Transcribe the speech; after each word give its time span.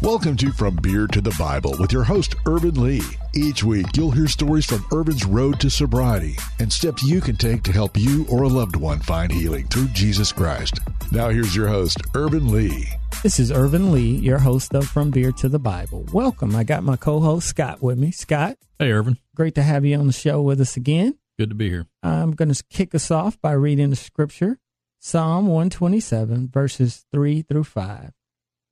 Welcome 0.00 0.36
to 0.36 0.52
From 0.52 0.76
Beer 0.76 1.08
to 1.08 1.20
the 1.20 1.34
Bible 1.36 1.74
with 1.80 1.92
your 1.92 2.04
host, 2.04 2.36
Ervin 2.46 2.80
Lee. 2.80 3.02
Each 3.34 3.64
week, 3.64 3.96
you'll 3.96 4.12
hear 4.12 4.28
stories 4.28 4.64
from 4.64 4.84
Ervin's 4.92 5.24
road 5.24 5.58
to 5.58 5.68
sobriety 5.68 6.36
and 6.60 6.72
steps 6.72 7.02
you 7.02 7.20
can 7.20 7.34
take 7.34 7.64
to 7.64 7.72
help 7.72 7.96
you 7.96 8.24
or 8.30 8.44
a 8.44 8.48
loved 8.48 8.76
one 8.76 9.00
find 9.00 9.32
healing 9.32 9.66
through 9.66 9.88
Jesus 9.88 10.30
Christ. 10.30 10.78
Now, 11.10 11.30
here's 11.30 11.56
your 11.56 11.66
host, 11.66 12.00
Ervin 12.14 12.52
Lee. 12.52 12.86
This 13.24 13.40
is 13.40 13.50
Ervin 13.50 13.90
Lee, 13.90 14.14
your 14.18 14.38
host 14.38 14.72
of 14.72 14.86
From 14.86 15.10
Beer 15.10 15.32
to 15.32 15.48
the 15.48 15.58
Bible. 15.58 16.06
Welcome. 16.12 16.54
I 16.54 16.62
got 16.62 16.84
my 16.84 16.94
co 16.94 17.18
host, 17.18 17.48
Scott, 17.48 17.82
with 17.82 17.98
me. 17.98 18.12
Scott. 18.12 18.56
Hey, 18.78 18.92
Ervin. 18.92 19.18
Great 19.34 19.56
to 19.56 19.64
have 19.64 19.84
you 19.84 19.98
on 19.98 20.06
the 20.06 20.12
show 20.12 20.40
with 20.40 20.60
us 20.60 20.76
again. 20.76 21.18
Good 21.40 21.48
to 21.48 21.56
be 21.56 21.70
here. 21.70 21.86
I'm 22.04 22.36
going 22.36 22.54
to 22.54 22.64
kick 22.70 22.94
us 22.94 23.10
off 23.10 23.40
by 23.40 23.50
reading 23.50 23.90
the 23.90 23.96
scripture 23.96 24.60
Psalm 25.00 25.48
127, 25.48 26.50
verses 26.52 27.04
3 27.12 27.42
through 27.42 27.64
5. 27.64 28.12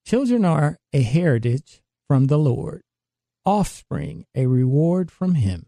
Children 0.06 0.44
are 0.44 0.78
a 0.92 1.02
heritage 1.02 1.82
from 2.06 2.28
the 2.28 2.38
Lord, 2.38 2.84
offspring 3.44 4.24
a 4.36 4.46
reward 4.46 5.10
from 5.10 5.34
Him. 5.34 5.66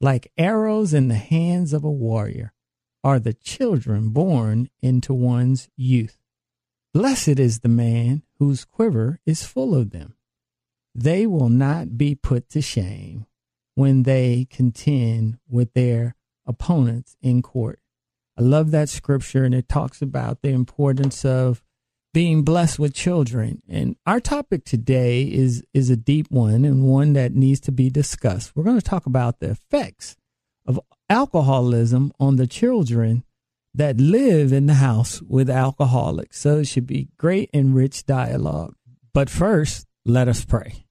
Like 0.00 0.30
arrows 0.38 0.94
in 0.94 1.08
the 1.08 1.16
hands 1.16 1.72
of 1.72 1.82
a 1.82 1.90
warrior 1.90 2.52
are 3.02 3.18
the 3.18 3.32
children 3.32 4.10
born 4.10 4.70
into 4.82 5.12
one's 5.12 5.68
youth. 5.76 6.18
Blessed 6.94 7.40
is 7.40 7.58
the 7.58 7.68
man 7.68 8.22
whose 8.38 8.64
quiver 8.64 9.18
is 9.26 9.44
full 9.44 9.74
of 9.74 9.90
them. 9.90 10.14
They 10.94 11.26
will 11.26 11.48
not 11.48 11.98
be 11.98 12.14
put 12.14 12.50
to 12.50 12.62
shame 12.62 13.26
when 13.74 14.04
they 14.04 14.46
contend 14.48 15.38
with 15.48 15.72
their 15.74 16.14
opponents 16.46 17.16
in 17.20 17.42
court. 17.42 17.80
I 18.38 18.42
love 18.42 18.70
that 18.70 18.90
scripture, 18.90 19.42
and 19.42 19.56
it 19.56 19.68
talks 19.68 20.00
about 20.00 20.42
the 20.42 20.50
importance 20.50 21.24
of 21.24 21.64
being 22.12 22.42
blessed 22.42 22.78
with 22.78 22.94
children. 22.94 23.62
And 23.68 23.96
our 24.06 24.20
topic 24.20 24.64
today 24.64 25.22
is 25.22 25.62
is 25.72 25.90
a 25.90 25.96
deep 25.96 26.30
one 26.30 26.64
and 26.64 26.84
one 26.84 27.14
that 27.14 27.34
needs 27.34 27.60
to 27.60 27.72
be 27.72 27.90
discussed. 27.90 28.52
We're 28.54 28.64
going 28.64 28.78
to 28.78 28.84
talk 28.84 29.06
about 29.06 29.40
the 29.40 29.50
effects 29.50 30.16
of 30.66 30.80
alcoholism 31.08 32.12
on 32.20 32.36
the 32.36 32.46
children 32.46 33.24
that 33.74 33.98
live 33.98 34.52
in 34.52 34.66
the 34.66 34.74
house 34.74 35.22
with 35.22 35.48
alcoholics. 35.48 36.38
So 36.38 36.58
it 36.58 36.66
should 36.66 36.86
be 36.86 37.08
great 37.16 37.50
and 37.54 37.74
rich 37.74 38.04
dialogue. 38.04 38.74
But 39.14 39.30
first, 39.30 39.86
let 40.04 40.28
us 40.28 40.44
pray. 40.44 40.84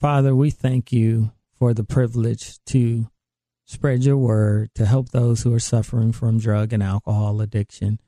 Father, 0.00 0.34
we 0.34 0.50
thank 0.50 0.92
you 0.92 1.32
for 1.52 1.74
the 1.74 1.84
privilege 1.84 2.58
to 2.66 3.10
spread 3.66 4.02
your 4.02 4.16
word 4.16 4.70
to 4.74 4.86
help 4.86 5.10
those 5.10 5.42
who 5.42 5.52
are 5.54 5.60
suffering 5.60 6.10
from 6.10 6.38
drug 6.38 6.72
and 6.72 6.82
alcohol 6.82 7.40
addiction. 7.40 8.00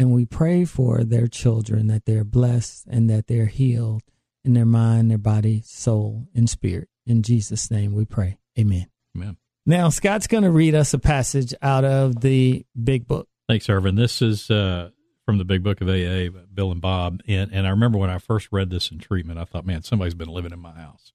And 0.00 0.14
we 0.14 0.24
pray 0.24 0.64
for 0.64 1.04
their 1.04 1.26
children 1.26 1.88
that 1.88 2.06
they're 2.06 2.24
blessed 2.24 2.86
and 2.88 3.10
that 3.10 3.26
they're 3.26 3.44
healed 3.44 4.00
in 4.42 4.54
their 4.54 4.64
mind, 4.64 5.10
their 5.10 5.18
body, 5.18 5.60
soul, 5.66 6.26
and 6.34 6.48
spirit. 6.48 6.88
In 7.06 7.22
Jesus' 7.22 7.70
name 7.70 7.92
we 7.92 8.06
pray. 8.06 8.38
Amen. 8.58 8.86
Amen. 9.14 9.36
Now, 9.66 9.90
Scott's 9.90 10.26
going 10.26 10.44
to 10.44 10.50
read 10.50 10.74
us 10.74 10.94
a 10.94 10.98
passage 10.98 11.52
out 11.60 11.84
of 11.84 12.22
the 12.22 12.64
big 12.82 13.06
book. 13.06 13.28
Thanks, 13.46 13.68
Ervin. 13.68 13.94
This 13.94 14.22
is 14.22 14.50
uh, 14.50 14.88
from 15.26 15.36
the 15.36 15.44
big 15.44 15.62
book 15.62 15.82
of 15.82 15.88
AA, 15.90 16.28
Bill 16.54 16.72
and 16.72 16.80
Bob. 16.80 17.20
And, 17.28 17.52
and 17.52 17.66
I 17.66 17.70
remember 17.70 17.98
when 17.98 18.08
I 18.08 18.16
first 18.16 18.48
read 18.50 18.70
this 18.70 18.90
in 18.90 19.00
treatment, 19.00 19.38
I 19.38 19.44
thought, 19.44 19.66
man, 19.66 19.82
somebody's 19.82 20.14
been 20.14 20.30
living 20.30 20.52
in 20.52 20.60
my 20.60 20.72
house. 20.72 21.12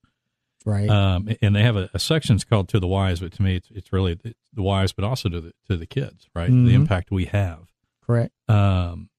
Right. 0.63 0.87
Um, 0.87 1.27
and 1.41 1.55
they 1.55 1.63
have 1.63 1.75
a, 1.75 1.89
a 1.95 1.99
section 1.99 2.37
called 2.39 2.69
"To 2.69 2.79
the 2.79 2.87
Wise," 2.87 3.19
but 3.19 3.31
to 3.33 3.41
me, 3.41 3.55
it's, 3.55 3.69
it's 3.71 3.91
really 3.93 4.13
the, 4.13 4.35
the 4.53 4.61
wise, 4.63 4.93
but 4.93 5.05
also 5.05 5.29
to 5.29 5.39
the 5.41 5.53
to 5.69 5.77
the 5.77 5.85
kids, 5.85 6.27
right? 6.35 6.49
Mhm. 6.49 6.65
The 6.65 6.73
impact 6.73 7.11
we 7.11 7.25
have. 7.25 7.67
Correct. 8.05 8.33
Um, 8.47 9.09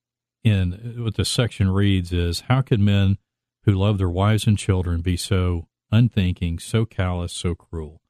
and 0.45 1.03
what 1.03 1.17
this 1.17 1.29
section 1.29 1.69
reads 1.71 2.13
is, 2.13 2.41
"How 2.43 2.63
could 2.63 2.81
men 2.81 3.19
who 3.65 3.73
love 3.73 3.99
their 3.99 4.09
wives 4.09 4.47
and 4.47 4.57
children 4.57 5.01
be 5.01 5.17
so 5.17 5.69
unthinking, 5.91 6.61
so 6.61 6.85
callous, 6.85 7.33
so 7.33 7.55
cruel? 7.55 8.01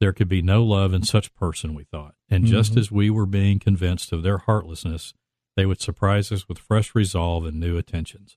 There 0.00 0.12
could 0.12 0.28
be 0.28 0.42
no 0.42 0.64
love 0.64 0.92
in 0.92 1.02
such 1.02 1.34
person." 1.34 1.74
We 1.74 1.84
thought, 1.84 2.16
and 2.28 2.46
just 2.46 2.74
Mhm. 2.74 2.78
as 2.78 2.90
we 2.90 3.10
were 3.10 3.26
being 3.26 3.58
convinced 3.60 4.12
of 4.12 4.22
their 4.22 4.38
heartlessness, 4.38 5.14
they 5.56 5.66
would 5.66 5.80
surprise 5.80 6.32
us 6.32 6.48
with 6.48 6.58
fresh 6.58 6.94
resolve 6.94 7.44
and 7.44 7.60
new 7.60 7.76
attentions. 7.76 8.36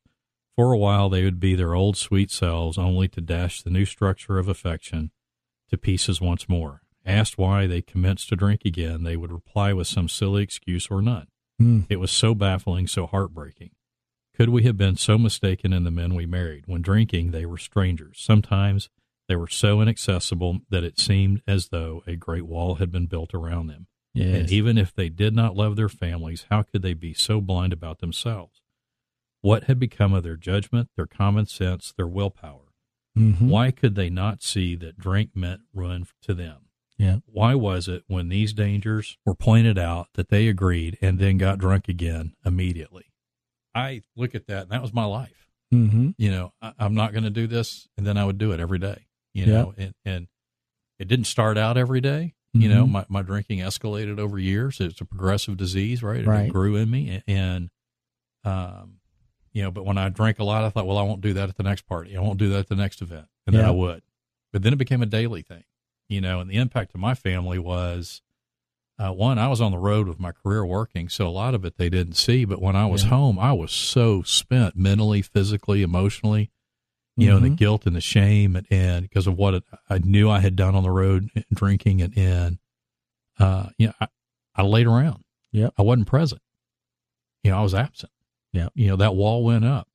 For 0.55 0.72
a 0.73 0.78
while, 0.78 1.09
they 1.09 1.23
would 1.23 1.39
be 1.39 1.55
their 1.55 1.73
old 1.73 1.97
sweet 1.97 2.29
selves, 2.29 2.78
only 2.78 3.07
to 3.09 3.22
dash 3.22 3.61
the 3.63 3.69
new 3.72 3.85
structure 3.85 4.38
of 4.38 4.47
affection 4.47 5.11
to 5.69 5.78
pieces 5.78 6.22
once 6.22 6.47
more. 6.50 6.81
Asked 7.05 7.39
why 7.39 7.66
they 7.66 7.81
commenced 7.81 8.29
to 8.29 8.35
drink 8.35 8.66
again, 8.66 9.01
they 9.01 9.17
would 9.17 9.31
reply 9.31 9.73
with 9.73 9.88
some 9.88 10.07
silly 10.07 10.44
excuse 10.44 10.88
or 10.91 11.01
none. 11.01 11.28
Mm. 11.61 11.85
It 11.89 11.97
was 11.97 12.11
so 12.11 12.33
baffling, 12.33 12.88
so 12.88 13.05
heartbreaking. 13.05 13.72
Could 14.35 14.49
we 14.49 14.63
have 14.63 14.77
been 14.77 14.95
so 14.95 15.17
mistaken 15.17 15.73
in 15.73 15.83
the 15.83 15.91
men 15.91 16.16
we 16.16 16.25
married? 16.25 16.63
When 16.66 16.81
drinking, 16.81 17.31
they 17.31 17.45
were 17.45 17.57
strangers. 17.57 18.17
Sometimes 18.19 18.89
they 19.27 19.35
were 19.35 19.47
so 19.47 19.81
inaccessible 19.81 20.59
that 20.69 20.83
it 20.83 20.99
seemed 20.99 21.41
as 21.47 21.69
though 21.69 22.03
a 22.07 22.16
great 22.16 22.45
wall 22.45 22.75
had 22.75 22.91
been 22.91 23.05
built 23.05 23.33
around 23.33 23.67
them. 23.67 23.88
Yes. 24.13 24.35
And 24.35 24.51
even 24.51 24.77
if 24.77 24.94
they 24.94 25.09
did 25.09 25.35
not 25.35 25.55
love 25.55 25.75
their 25.75 25.89
families, 25.89 26.45
how 26.49 26.63
could 26.63 26.81
they 26.81 26.94
be 26.94 27.13
so 27.13 27.39
blind 27.39 27.72
about 27.72 27.99
themselves? 27.99 28.61
What 29.41 29.66
had 29.66 29.79
become 29.79 30.13
of 30.13 30.23
their 30.23 30.38
judgment, 30.38 30.89
their 30.95 31.07
common 31.07 31.45
sense, 31.45 31.93
their 31.95 32.07
willpower? 32.07 32.73
Mhm. 33.17 33.49
Why 33.49 33.72
could 33.72 33.95
they 33.95 34.09
not 34.09 34.41
see 34.41 34.75
that 34.75 34.97
drink 34.97 35.35
meant 35.35 35.61
ruin 35.73 36.07
to 36.23 36.33
them? 36.33 36.67
Yeah. 36.97 37.18
Why 37.25 37.56
was 37.56 37.88
it 37.88 38.03
when 38.07 38.29
these 38.29 38.53
dangers 38.53 39.18
were 39.25 39.34
pointed 39.35 39.78
out 39.79 40.07
that 40.13 40.29
they 40.29 40.47
agreed 40.47 40.97
and 41.02 41.18
then 41.19 41.38
got 41.38 41.57
drunk 41.57 41.88
again 41.90 42.34
immediately? 42.46 43.06
I 43.74 44.02
look 44.16 44.35
at 44.35 44.47
that, 44.47 44.63
and 44.63 44.72
that 44.72 44.81
was 44.81 44.94
my 44.94 45.06
life. 45.06 45.47
Mm-hmm. 45.74 46.09
You 46.18 46.31
know, 46.31 46.53
I, 46.62 46.74
I'm 46.78 46.94
not 46.94 47.12
going 47.13 47.24
to 47.24 47.29
do 47.29 47.47
this, 47.47 47.88
and 47.97 48.06
then 48.06 48.18
I 48.18 48.25
would 48.25 48.38
do 48.38 48.52
it 48.52 48.59
every 48.59 48.79
day. 48.79 49.07
You 49.34 49.46
Yeah. 49.46 49.52
know, 49.53 49.74
and, 49.78 49.94
and 50.06 50.28
it 51.00 51.07
didn't 51.07 51.25
start 51.25 51.57
out 51.57 51.78
every 51.78 52.02
day. 52.02 52.35
You 52.53 52.68
know, 52.68 52.85
Mhm. 52.85 52.91
my, 52.91 53.06
my 53.08 53.22
drinking 53.22 53.59
escalated 53.59 54.19
over 54.19 54.38
years. 54.38 54.81
It's 54.81 55.00
a 55.00 55.06
progressive 55.06 55.56
disease, 55.56 56.03
right? 56.03 56.19
It 56.19 56.28
Right. 56.28 56.52
grew 56.52 56.75
in 56.75 56.91
me, 56.91 57.23
and 57.25 57.69
um, 58.44 58.97
you 59.53 59.62
know, 59.63 59.72
but 59.72 59.85
when 59.85 59.97
I 59.97 60.09
drank 60.09 60.40
a 60.40 60.44
lot, 60.44 60.63
I 60.66 60.69
thought, 60.69 60.85
well, 60.88 60.97
I 60.97 61.03
won't 61.03 61.22
do 61.22 61.34
that 61.34 61.47
at 61.50 61.56
the 61.56 61.63
next 61.63 61.84
party. 61.88 62.16
I 62.18 62.19
won't 62.22 62.38
do 62.40 62.50
that 62.50 62.59
at 62.59 62.68
the 62.68 62.75
next 62.75 63.02
event, 63.02 63.28
and 63.47 63.56
then 63.56 63.63
I 63.66 63.72
would. 63.72 64.02
But 64.52 64.63
then 64.63 64.73
it 64.73 64.78
became 64.78 65.02
a 65.02 65.06
daily 65.06 65.41
thing, 65.41 65.63
you 66.11 66.19
know, 66.22 66.39
and 66.41 66.49
the 66.49 66.57
impact 66.57 66.91
to 66.91 66.97
my 66.97 67.13
family 67.16 67.57
was 67.57 68.22
uh, 68.99 69.11
one, 69.11 69.39
I 69.39 69.47
was 69.47 69.61
on 69.61 69.72
the 69.72 69.77
road 69.79 70.07
with 70.07 70.19
my 70.19 70.31
career 70.31 70.63
working, 70.66 71.09
so 71.09 71.25
a 71.27 71.29
lot 71.29 71.55
of 71.55 71.66
it 71.66 71.77
they 71.77 71.89
didn't 71.89 72.13
see. 72.13 72.45
But 72.45 72.61
when 72.61 72.75
I 72.75 72.85
was 72.85 73.03
Yeah. 73.03 73.09
home, 73.09 73.39
I 73.39 73.53
was 73.53 73.72
so 73.72 74.22
spent 74.22 74.75
mentally, 74.75 75.22
physically, 75.23 75.81
emotionally, 75.81 76.51
you 77.17 77.27
know, 77.29 77.39
the 77.39 77.49
Mhm. 77.49 77.55
guilt 77.57 77.85
and 77.88 77.95
the 77.95 78.01
shame, 78.01 78.55
and, 78.55 78.67
and 78.69 79.03
because 79.03 79.25
of 79.25 79.38
what 79.38 79.53
it, 79.55 79.63
I 79.89 79.97
knew 79.99 80.29
I 80.29 80.39
had 80.39 80.55
done 80.55 80.75
on 80.75 80.83
the 80.83 80.91
road, 80.91 81.29
drinking, 81.53 82.01
and, 82.01 82.16
and 82.17 82.59
uh, 83.39 83.69
you 83.78 83.88
know, 83.88 83.93
I, 83.99 84.07
I 84.55 84.61
laid 84.63 84.85
around. 84.85 85.23
Yeah, 85.51 85.69
I 85.78 85.81
wasn't 85.81 86.07
present. 86.07 86.41
You 87.43 87.51
know, 87.51 87.57
I 87.57 87.61
was 87.63 87.73
absent. 87.73 88.11
Yeah. 88.53 88.69
You 88.75 88.89
know, 88.89 88.95
that 88.97 89.16
wall 89.16 89.43
went 89.43 89.66
up. 89.66 89.88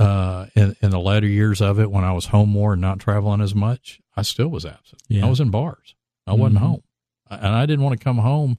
Uh, 0.00 0.46
in, 0.56 0.74
in 0.82 0.90
the 0.90 0.98
latter 0.98 1.26
years 1.26 1.60
of 1.60 1.78
it, 1.78 1.90
when 1.90 2.04
I 2.04 2.12
was 2.12 2.26
home 2.26 2.48
more 2.48 2.72
and 2.72 2.80
not 2.80 2.98
traveling 3.00 3.40
as 3.42 3.54
much, 3.54 4.00
I 4.16 4.22
still 4.22 4.48
was 4.48 4.64
absent. 4.64 5.02
Yeah. 5.08 5.26
I 5.26 5.28
was 5.28 5.40
in 5.40 5.50
bars. 5.50 5.94
I 6.26 6.32
wasn't 6.32 6.58
Mhm. 6.58 6.62
home, 6.62 6.82
and 7.28 7.46
I 7.54 7.66
didn't 7.66 7.84
want 7.84 7.98
to 7.98 8.02
come 8.04 8.18
home 8.18 8.58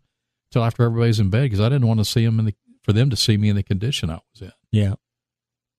till 0.51 0.63
after 0.63 0.83
everybody's 0.83 1.19
in 1.19 1.29
bed 1.29 1.43
because 1.43 1.59
I 1.59 1.69
didn't 1.69 1.87
want 1.87 1.99
to 1.99 2.05
see 2.05 2.23
them 2.25 2.37
in 2.39 2.45
the 2.45 2.55
for 2.83 2.93
them 2.93 3.09
to 3.09 3.15
see 3.15 3.37
me 3.37 3.49
in 3.49 3.55
the 3.55 3.63
condition 3.63 4.09
I 4.09 4.19
was 4.33 4.41
in. 4.41 4.51
Yeah. 4.71 4.95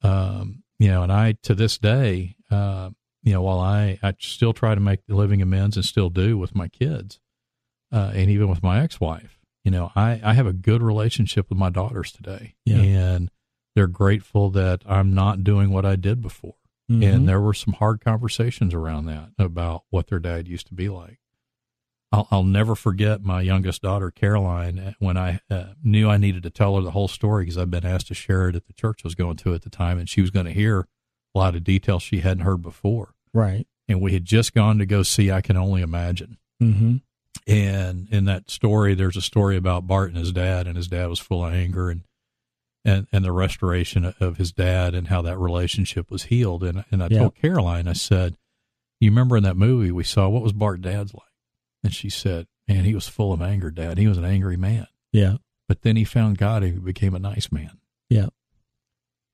Um, 0.02 0.62
you 0.78 0.88
know, 0.88 1.02
and 1.02 1.12
I 1.12 1.32
to 1.42 1.54
this 1.54 1.78
day, 1.78 2.36
uh, 2.50 2.90
you 3.22 3.32
know, 3.32 3.42
while 3.42 3.60
I 3.60 3.98
I 4.02 4.14
still 4.18 4.52
try 4.52 4.74
to 4.74 4.80
make 4.80 5.06
the 5.06 5.14
living 5.14 5.42
amends 5.42 5.76
and 5.76 5.84
still 5.84 6.10
do 6.10 6.38
with 6.38 6.54
my 6.54 6.68
kids, 6.68 7.20
uh, 7.92 8.10
and 8.14 8.30
even 8.30 8.48
with 8.48 8.62
my 8.62 8.80
ex-wife, 8.82 9.38
you 9.64 9.70
know, 9.70 9.92
I 9.94 10.20
I 10.24 10.34
have 10.34 10.46
a 10.46 10.52
good 10.52 10.82
relationship 10.82 11.48
with 11.50 11.58
my 11.58 11.70
daughters 11.70 12.10
today, 12.10 12.54
Yeah. 12.64 12.78
and 12.78 13.30
they're 13.74 13.86
grateful 13.86 14.50
that 14.50 14.82
I'm 14.86 15.14
not 15.14 15.44
doing 15.44 15.70
what 15.70 15.84
I 15.86 15.96
did 15.96 16.20
before. 16.20 16.54
Mhm. 16.90 17.04
And 17.04 17.28
there 17.28 17.40
were 17.40 17.54
some 17.54 17.74
hard 17.74 18.00
conversations 18.00 18.74
around 18.74 19.06
that 19.06 19.30
about 19.38 19.84
what 19.90 20.08
their 20.08 20.18
dad 20.18 20.48
used 20.48 20.66
to 20.68 20.74
be 20.74 20.88
like. 20.88 21.18
I'll, 22.10 22.28
I'll 22.30 22.42
never 22.42 22.74
forget 22.74 23.22
my 23.22 23.40
youngest 23.40 23.80
daughter, 23.80 24.10
Caroline, 24.10 24.78
uh, 24.78 24.92
when 24.98 25.16
I 25.16 25.40
uh, 25.48 25.68
knew 25.82 26.10
I 26.10 26.18
needed 26.18 26.42
to 26.42 26.50
tell 26.50 26.76
her 26.76 26.82
the 26.82 26.90
whole 26.90 27.08
story 27.08 27.44
because 27.44 27.56
I'd 27.56 27.70
been 27.70 27.86
asked 27.86 28.08
to 28.08 28.14
share 28.14 28.48
it 28.50 28.56
at 28.56 28.66
the 28.66 28.74
church 28.74 29.00
I 29.02 29.08
was 29.08 29.14
going 29.14 29.36
to 29.38 29.54
at 29.54 29.62
the 29.62 29.70
time, 29.70 29.98
and 29.98 30.08
she 30.08 30.20
was 30.20 30.30
going 30.30 30.44
to 30.44 30.52
hear 30.52 30.86
a 31.34 31.38
lot 31.38 31.54
of 31.56 31.64
details 31.64 32.02
she 32.02 32.20
hadn't 32.20 32.44
heard 32.44 32.60
before. 32.62 33.14
right. 33.32 33.66
And 33.88 34.00
we 34.00 34.12
had 34.12 34.24
just 34.24 34.54
gone 34.54 34.78
to 34.78 34.86
go 34.86 35.02
see 35.02 35.30
I 35.30 35.40
Can 35.40 35.56
Only 35.56 35.82
Imagine. 35.82 36.38
Mm-hmm. 36.62 36.96
And 37.46 38.08
in 38.10 38.24
that 38.26 38.48
story, 38.48 38.94
there's 38.94 39.16
a 39.16 39.22
story 39.22 39.56
about 39.56 39.86
Bart 39.86 40.08
and 40.10 40.16
his 40.18 40.32
dad, 40.32 40.66
and 40.66 40.76
his 40.76 40.86
dad 40.88 41.08
was 41.08 41.18
full 41.18 41.44
of 41.44 41.52
anger 41.52 41.90
and 41.90 42.02
and 42.84 43.06
and 43.12 43.24
the 43.24 43.32
restoration 43.32 44.14
of 44.20 44.36
his 44.38 44.52
dad 44.52 44.94
and 44.94 45.08
how 45.08 45.22
that 45.22 45.38
relationship 45.38 46.10
was 46.10 46.24
healed. 46.24 46.62
And 46.64 46.84
and 46.90 47.02
I 47.02 47.08
Yeah. 47.10 47.18
told 47.20 47.34
Caroline, 47.36 47.86
I 47.88 47.92
said, 47.92 48.36
"You 49.00 49.10
remember 49.10 49.36
in 49.36 49.42
that 49.44 49.56
movie 49.56 49.90
we 49.92 50.04
saw 50.04 50.28
what 50.28 50.42
was 50.42 50.52
Bart 50.52 50.80
Dad's 50.82 51.14
like?" 51.14 51.22
And 51.84 51.94
she 51.94 52.08
said, 52.10 52.46
"Man, 52.68 52.84
he 52.84 52.94
was 52.94 53.08
full 53.08 53.32
of 53.32 53.42
anger, 53.42 53.70
Dad. 53.70 53.98
He 53.98 54.06
was 54.08 54.18
an 54.18 54.24
angry 54.24 54.56
man, 54.56 54.86
Yeah. 55.12 55.36
but 55.68 55.82
then 55.82 55.96
he 55.96 56.04
found 56.04 56.38
God 56.38 56.62
and 56.62 56.74
he 56.74 56.78
became 56.80 57.14
a 57.14 57.18
nice 57.20 57.50
man." 57.52 57.78
Yeah. 58.10 58.28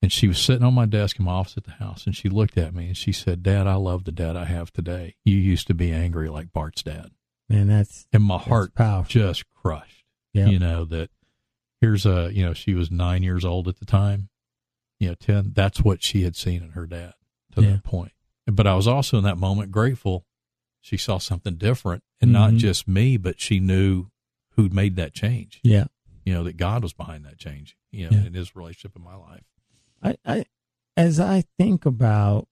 And 0.01 0.13
she 0.13 0.29
was 0.29 0.39
sitting 0.39 0.63
on 0.65 0.75
my 0.75 0.87
desk 0.87 1.19
in 1.19 1.25
my 1.25 1.33
office 1.33 1.57
at 1.57 1.65
the 1.65 1.73
house, 1.73 2.07
and 2.07 2.15
she 2.17 2.29
looked 2.29 2.57
at 2.57 2.73
me 2.73 2.87
and 2.87 2.97
she 2.97 3.11
said, 3.13 3.43
"Dad, 3.43 3.67
I 3.67 3.75
love 3.75 4.05
the 4.05 4.13
dad 4.13 4.37
I 4.37 4.45
have 4.45 4.73
today. 4.73 5.17
You 5.25 5.37
used 5.37 5.67
to 5.67 5.75
be 5.75 5.91
angry 5.91 6.29
like 6.29 6.53
Bart's 6.53 6.83
dad." 6.85 7.11
Man, 7.49 7.67
that's 7.67 8.07
and 8.13 8.23
my 8.23 8.39
heart 8.39 8.75
powerful. 8.75 9.09
just 9.11 9.49
crushed. 9.51 10.05
Yep. 10.35 10.53
You 10.53 10.59
know 10.61 10.85
that 10.85 11.11
here's 11.81 12.05
a 12.07 12.31
you 12.33 12.45
know 12.45 12.53
she 12.55 12.75
was 12.75 12.91
nine 12.91 13.23
years 13.23 13.45
old 13.45 13.69
at 13.69 13.79
the 13.79 13.85
time, 13.85 14.29
you 15.01 15.09
know 15.09 15.15
ten. 15.15 15.53
That's 15.55 15.83
what 15.83 16.03
she 16.03 16.23
had 16.23 16.37
seen 16.37 16.63
in 16.63 16.71
her 16.71 16.87
dad 16.87 17.15
to 17.55 17.63
Yeah. 17.63 17.71
that 17.73 17.85
point. 17.85 18.13
But 18.47 18.67
I 18.67 18.75
was 18.75 18.87
also 18.89 19.19
in 19.19 19.25
that 19.25 19.39
moment 19.39 19.71
grateful 19.73 20.25
she 20.81 20.97
saw 20.97 21.19
something 21.19 21.57
different, 21.57 22.03
and 22.21 22.33
not 22.33 22.53
Mhm. 22.53 22.59
just 22.59 22.87
me, 22.89 23.17
but 23.17 23.41
she 23.41 23.61
knew 23.61 24.07
who'd 24.53 24.73
made 24.73 24.97
that 24.97 25.13
change. 25.13 25.61
yeah. 25.63 25.87
You 26.25 26.35
know 26.35 26.45
that 26.45 26.57
God 26.59 26.83
was 26.83 26.93
behind 26.93 27.25
that 27.25 27.39
change. 27.39 27.77
You 27.91 28.09
know 28.11 28.17
Yeah. 28.19 28.27
in 28.27 28.35
His 28.35 28.55
relationship 28.57 28.97
in 28.97 29.03
my 29.03 29.15
life. 29.17 29.45
I, 30.03 30.17
I 30.25 30.45
as 30.97 31.19
I 31.21 31.45
think 31.59 31.85
about 31.87 32.49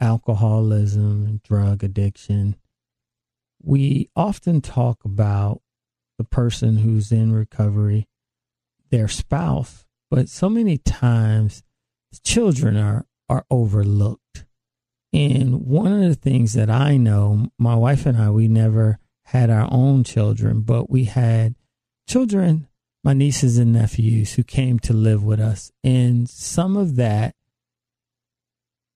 alcoholism 0.00 1.24
and 1.26 1.42
drug 1.42 1.82
addiction, 1.84 2.56
we 3.62 4.08
often 4.16 4.60
talk 4.60 5.04
about 5.04 5.62
the 6.18 6.24
person 6.24 6.78
who's 6.78 7.12
in 7.12 7.32
recovery, 7.32 8.08
their 8.92 9.08
spouse, 9.08 9.84
but 10.10 10.28
so 10.28 10.48
many 10.48 10.78
times 10.78 11.64
children 12.22 12.76
are 12.76 13.06
are 13.28 13.44
overlooked. 13.50 14.44
And 15.12 15.66
one 15.66 15.92
of 15.92 16.08
the 16.08 16.14
things 16.14 16.52
that 16.52 16.70
I 16.70 16.96
know, 16.96 17.48
my 17.58 17.74
wife 17.74 18.06
and 18.06 18.16
I, 18.16 18.30
we 18.30 18.46
never 18.46 18.98
had 19.24 19.50
our 19.50 19.68
own 19.70 20.04
children, 20.04 20.60
but 20.60 20.90
we 20.90 21.04
had 21.04 21.54
children, 22.06 22.68
my 23.02 23.14
nieces 23.14 23.58
and 23.58 23.72
nephews, 23.72 24.34
who 24.34 24.42
came 24.42 24.78
to 24.80 24.92
live 24.92 25.24
with 25.24 25.40
us. 25.40 25.72
And 25.82 26.28
some 26.28 26.76
of 26.76 26.96
that, 26.96 27.34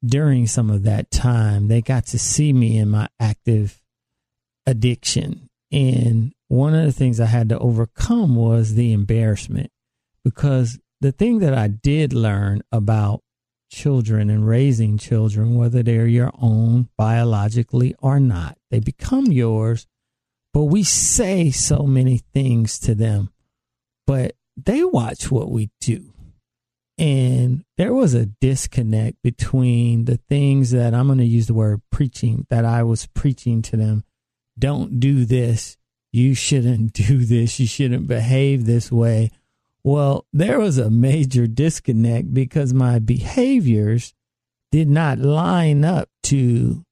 during 0.04 0.46
some 0.46 0.70
of 0.70 0.82
that 0.82 1.10
time, 1.10 1.68
they 1.68 1.80
got 1.80 2.06
to 2.06 2.18
see 2.18 2.52
me 2.52 2.76
in 2.76 2.90
my 2.90 3.08
active 3.18 3.82
addiction. 4.66 5.48
And 5.72 6.34
one 6.48 6.74
of 6.74 6.84
the 6.84 6.92
things 6.92 7.20
I 7.20 7.26
had 7.26 7.48
to 7.48 7.58
overcome 7.58 8.36
was 8.36 8.74
the 8.74 8.92
embarrassment 8.92 9.70
because 10.26 10.80
the 11.00 11.12
thing 11.12 11.38
that 11.38 11.54
I 11.54 11.68
did 11.68 12.12
learn 12.12 12.60
about 12.72 13.22
children 13.70 14.28
and 14.28 14.44
raising 14.44 14.98
children, 14.98 15.54
whether 15.54 15.84
they're 15.84 16.08
your 16.08 16.32
own 16.42 16.88
biologically 16.98 17.94
or 18.00 18.18
not, 18.18 18.58
they 18.72 18.80
become 18.80 19.26
yours. 19.26 19.86
But 20.52 20.64
we 20.64 20.82
say 20.82 21.52
so 21.52 21.84
many 21.84 22.22
things 22.34 22.80
to 22.80 22.96
them, 22.96 23.30
but 24.04 24.34
they 24.56 24.82
watch 24.82 25.30
what 25.30 25.48
we 25.48 25.70
do. 25.80 26.12
And 26.98 27.64
there 27.76 27.94
was 27.94 28.12
a 28.12 28.26
disconnect 28.26 29.22
between 29.22 30.06
the 30.06 30.16
things 30.28 30.72
that 30.72 30.92
I'm 30.92 31.06
going 31.06 31.20
to 31.20 31.24
use 31.24 31.46
the 31.46 31.54
word 31.54 31.82
preaching 31.92 32.48
that 32.50 32.64
I 32.64 32.82
was 32.82 33.06
preaching 33.06 33.62
to 33.62 33.76
them. 33.76 34.02
Don't 34.58 34.98
do 34.98 35.24
this. 35.24 35.76
You 36.10 36.34
shouldn't 36.34 36.92
do 36.94 37.18
this. 37.18 37.60
You 37.60 37.68
shouldn't 37.68 38.08
behave 38.08 38.66
this 38.66 38.90
way. 38.90 39.30
Well, 39.86 40.26
there 40.32 40.58
was 40.58 40.78
a 40.78 40.90
major 40.90 41.46
disconnect 41.46 42.34
because 42.34 42.74
my 42.74 42.98
behaviors 42.98 44.14
did 44.72 44.88
not 44.88 45.20
line 45.20 45.84
up 45.84 46.08
to 46.24 46.84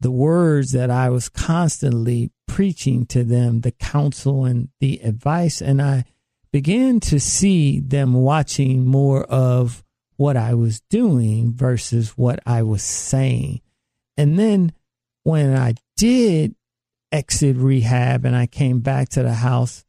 the 0.00 0.10
words 0.10 0.72
that 0.72 0.90
I 0.90 1.10
was 1.10 1.28
constantly 1.28 2.30
preaching 2.48 3.04
to 3.08 3.22
them, 3.22 3.60
the 3.60 3.70
counsel 3.70 4.46
and 4.46 4.70
the 4.80 4.98
advice. 5.04 5.60
And 5.60 5.82
I 5.82 6.06
began 6.52 7.00
to 7.00 7.20
see 7.20 7.80
them 7.80 8.14
watching 8.14 8.86
more 8.86 9.24
of 9.24 9.84
what 10.16 10.38
I 10.38 10.54
was 10.54 10.80
doing 10.88 11.52
versus 11.52 12.16
what 12.16 12.40
I 12.46 12.62
was 12.62 12.82
saying. 12.82 13.60
And 14.16 14.38
then 14.38 14.72
when 15.22 15.54
I 15.54 15.74
did 15.98 16.54
exit 17.12 17.58
rehab 17.58 18.24
and 18.24 18.34
I 18.34 18.46
came 18.46 18.80
back 18.80 19.10
to 19.10 19.22
the 19.22 19.34
house, 19.34 19.84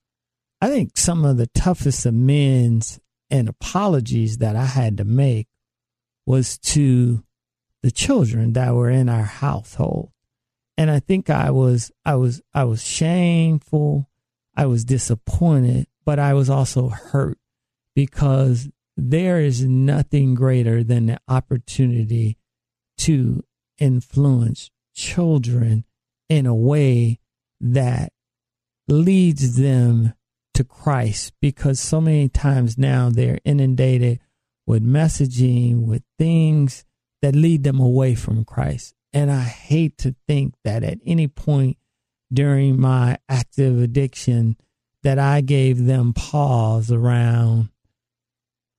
I 0.60 0.70
think 0.70 0.98
some 0.98 1.24
of 1.24 1.38
the 1.38 1.48
toughest 1.48 2.06
amends 2.06 3.00
and 3.30 3.48
apologies 3.48 4.38
that 4.38 4.56
I 4.56 4.66
had 4.66 4.98
to 4.98 5.06
make 5.06 5.48
was 6.26 6.58
to 6.60 7.24
the 7.84 7.92
children 7.92 8.54
that 8.54 8.74
were 8.74 8.90
in 8.90 9.08
our 9.08 9.24
household. 9.24 10.12
And 10.78 10.90
I 10.90 11.00
think 11.00 11.30
I 11.30 11.52
was 11.52 11.92
I 12.06 12.16
was 12.16 12.42
I 12.54 12.64
was 12.64 12.84
shameful, 12.84 14.10
I 14.56 14.66
was 14.66 14.84
disappointed, 14.84 15.88
but 16.06 16.20
I 16.20 16.34
was 16.34 16.50
also 16.50 16.90
hurt 16.90 17.38
because 17.96 18.70
there 18.96 19.40
is 19.40 19.64
nothing 19.64 20.34
greater 20.34 20.84
than 20.84 21.08
the 21.08 21.20
opportunity 21.28 22.38
to 23.00 23.44
influence 23.78 24.72
children 24.96 25.86
in 26.30 26.46
a 26.46 26.56
way 26.56 27.20
that 27.62 28.12
leads 28.88 29.56
them 29.58 30.14
to 30.58 30.64
Christ 30.64 31.34
because 31.40 31.80
so 31.80 32.02
many 32.02 32.30
times 32.30 32.78
now 32.80 33.10
they're 33.12 33.40
inundated 33.46 34.20
with 34.66 34.84
messaging, 34.84 35.86
with 35.86 36.02
things 36.18 36.84
that 37.22 37.36
lead 37.36 37.64
them 37.64 37.80
away 37.80 38.16
from 38.16 38.44
Christ. 38.44 38.96
And 39.14 39.32
I 39.32 39.44
hate 39.44 40.00
to 40.00 40.16
think 40.28 40.56
that 40.64 40.84
at 40.84 40.98
any 41.06 41.28
point 41.28 41.78
during 42.34 42.80
my 42.80 43.20
active 43.30 43.80
addiction 43.80 44.58
that 45.04 45.20
I 45.20 45.42
gave 45.42 45.86
them 45.86 46.14
pause 46.14 46.92
around 46.92 47.70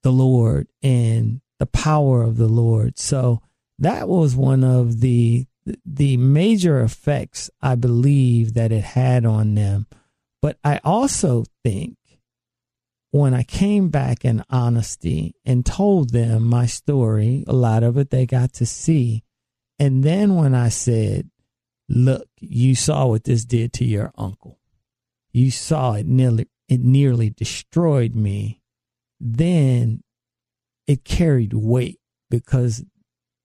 the 0.03 0.11
Lord 0.11 0.67
and 0.83 1.39
the 1.59 1.65
power 1.65 2.21
of 2.21 2.35
the 2.35 2.47
Lord. 2.47 2.99
So 2.99 3.41
that 3.79 4.09
was 4.09 4.35
one 4.35 4.63
of 4.63 4.99
the 4.99 5.45
the 5.85 6.17
major 6.17 6.81
effects 6.81 7.49
I 7.61 7.75
believe 7.75 8.55
that 8.55 8.71
it 8.71 8.83
had 8.83 9.25
on 9.25 9.55
them. 9.55 9.87
But 10.41 10.57
I 10.63 10.79
also 10.83 11.43
think 11.63 11.97
when 13.11 13.33
I 13.33 13.43
came 13.43 13.89
back 13.89 14.23
in 14.23 14.43
honesty 14.49 15.35
and 15.45 15.65
told 15.65 16.11
them 16.11 16.43
my 16.43 16.65
story, 16.65 17.43
a 17.47 17.53
lot 17.53 17.83
of 17.83 17.97
it 17.97 18.09
they 18.09 18.25
got 18.25 18.53
to 18.53 18.65
see. 18.65 19.23
And 19.79 20.03
then 20.03 20.35
when 20.35 20.53
I 20.53 20.69
said, 20.69 21.29
look, 21.87 22.27
you 22.39 22.75
saw 22.75 23.07
what 23.07 23.23
this 23.23 23.45
did 23.45 23.73
to 23.73 23.85
your 23.85 24.11
uncle. 24.17 24.59
You 25.31 25.51
saw 25.51 25.93
it 25.93 26.05
nearly 26.05 26.47
it 26.67 26.81
nearly 26.81 27.31
destroyed 27.31 28.15
me. 28.15 28.61
Then 29.19 30.03
it 30.85 31.03
carried 31.03 31.53
weight 31.53 31.99
because 32.29 32.85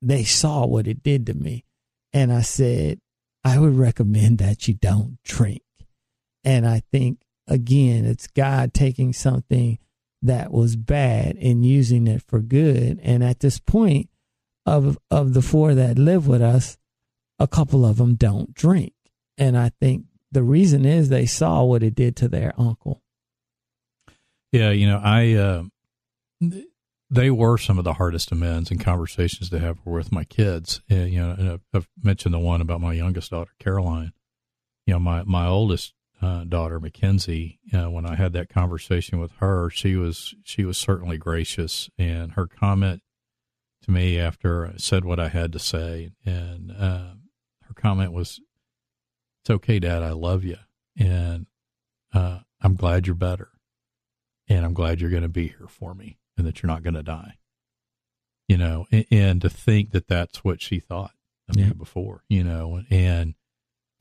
they 0.03 0.25
saw 0.25 0.67
what 0.67 0.87
it 0.87 1.03
did 1.03 1.27
to 1.27 1.35
me. 1.35 1.65
And 2.13 2.31
I 2.31 2.43
said, 2.43 3.01
I 3.43 3.59
would 3.59 3.77
recommend 3.77 4.39
that 4.39 4.69
you 4.69 4.75
don't 4.75 5.19
drink. 5.25 5.64
And 6.45 6.67
I 6.67 6.83
think, 6.93 7.23
again, 7.49 8.05
it's 8.05 8.27
God 8.27 8.75
taking 8.75 9.13
something 9.13 9.79
that 10.23 10.53
was 10.53 10.77
bad 10.77 11.37
and 11.37 11.65
using 11.65 12.07
it 12.07 12.23
for 12.23 12.41
good. 12.41 13.01
And 13.03 13.23
at 13.23 13.41
this 13.41 13.59
point, 13.59 14.09
of 14.67 14.99
of 15.11 15.35
the 15.35 15.43
four 15.43 15.75
that 15.75 15.99
live 15.99 16.27
with 16.27 16.43
us, 16.43 16.79
a 17.39 17.47
couple 17.47 17.85
of 17.85 17.99
them 17.99 18.15
don't 18.15 18.55
drink. 18.55 18.95
And 19.37 19.59
I 19.59 19.71
think 19.81 20.07
the 20.33 20.43
reason 20.43 20.85
is 20.85 21.09
they 21.09 21.27
saw 21.27 21.63
what 21.65 21.83
it 21.83 21.95
did 21.95 22.17
to 22.17 22.29
their 22.29 22.55
uncle. 22.59 23.03
Yeah, 24.53 24.71
you 24.71 24.87
know, 24.87 25.01
I 25.03 25.33
uh, 25.35 25.65
they 27.11 27.31
were 27.31 27.59
some 27.59 27.79
of 27.79 27.85
the 27.85 27.95
hardest 27.95 28.33
amends 28.33 28.71
and 28.71 28.81
conversations 28.81 29.51
to 29.51 29.59
have 29.59 29.79
with 29.85 30.13
my 30.13 30.25
kids. 30.25 30.81
And, 30.89 31.11
you 31.11 31.21
know, 31.21 31.55
I've, 31.55 31.61
I've 31.73 31.89
mentioned 32.03 32.35
the 32.35 32.39
one 32.39 32.61
about 32.61 32.81
my 32.81 32.93
youngest 32.93 33.31
daughter, 33.31 33.53
Caroline. 33.59 34.13
You 34.87 34.95
know, 34.95 35.01
my 35.01 35.23
my 35.25 35.47
oldest 35.47 35.95
uh, 36.25 36.45
daughter, 36.45 36.81
Mackenzie. 36.81 37.59
Uh, 37.73 37.91
when 37.91 38.07
I 38.07 38.15
had 38.15 38.33
that 38.33 38.49
conversation 38.49 39.19
with 39.21 39.33
her, 39.39 39.71
she 39.71 39.97
was 39.97 40.35
she 40.45 40.65
was 40.65 40.79
certainly 40.79 41.19
gracious, 41.19 41.91
and 41.99 42.33
her 42.33 42.47
comment 42.47 43.03
to 43.83 43.91
me 43.91 44.19
after 44.19 44.67
I 44.67 44.75
said 44.79 45.05
what 45.05 45.21
I 45.21 45.29
had 45.29 45.53
to 45.53 45.59
say, 45.59 46.11
and 46.25 46.73
uh, 46.73 47.15
her 47.63 47.75
comment 47.75 48.13
was, 48.13 48.41
"It's 49.43 49.51
okay, 49.51 49.79
Dad. 49.79 50.03
I 50.03 50.13
love 50.13 50.45
you, 50.45 50.59
and 50.99 51.47
uh, 52.13 52.41
I'm 52.61 52.75
glad 52.77 53.07
you're 53.07 53.15
better." 53.17 53.49
and 54.47 54.63
I'm 54.63 54.75
glad 54.75 55.01
you're 55.01 55.09
going 55.09 55.23
to 55.23 55.29
be 55.31 55.49
here 55.49 55.67
for 55.69 55.95
me 55.95 56.19
and 56.37 56.47
that 56.47 56.63
you're 56.63 56.69
not 56.71 56.83
going 56.83 56.93
to 56.93 57.03
die. 57.03 57.39
You 58.47 58.59
know, 58.59 58.85
and, 58.93 59.07
and, 59.11 59.41
to 59.41 59.49
think 59.49 59.93
that 59.93 60.07
that's 60.07 60.45
what 60.45 60.61
she 60.61 60.81
thought 60.81 61.13
of 61.49 61.57
Yeah. 61.57 61.69
me 61.69 61.73
before, 61.73 62.25
you 62.29 62.45
know, 62.45 62.83
and, 62.91 63.37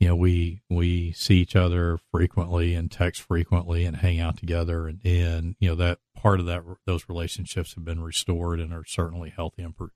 you 0.04 0.10
know, 0.10 0.16
we, 0.16 0.60
we 0.68 1.12
see 1.12 1.36
each 1.36 1.56
other 1.56 1.98
frequently 2.10 2.74
and 2.74 2.92
text 2.92 3.22
frequently 3.22 3.86
and 3.86 3.96
hang 3.96 4.20
out 4.20 4.36
together. 4.36 4.86
And, 4.86 5.00
and, 5.02 5.56
you 5.58 5.70
know, 5.70 5.74
that 5.76 5.98
part 6.14 6.40
of 6.40 6.46
that, 6.46 6.62
those 6.84 7.08
relationships 7.08 7.74
have 7.74 7.86
been 7.86 8.02
restored 8.02 8.60
and 8.60 8.74
are 8.74 8.84
certainly 8.84 9.30
healthy 9.30 9.62
and 9.62 9.74
per, 9.74 9.88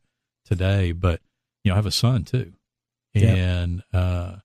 today. 0.46 0.92
But, 0.92 1.20
you 1.62 1.68
know, 1.68 1.74
I 1.74 1.76
have 1.76 1.84
a 1.84 1.90
son 1.90 2.24
too. 2.24 2.54
Yeah. 3.12 3.34
And, 3.34 3.82
uh, 3.92 4.36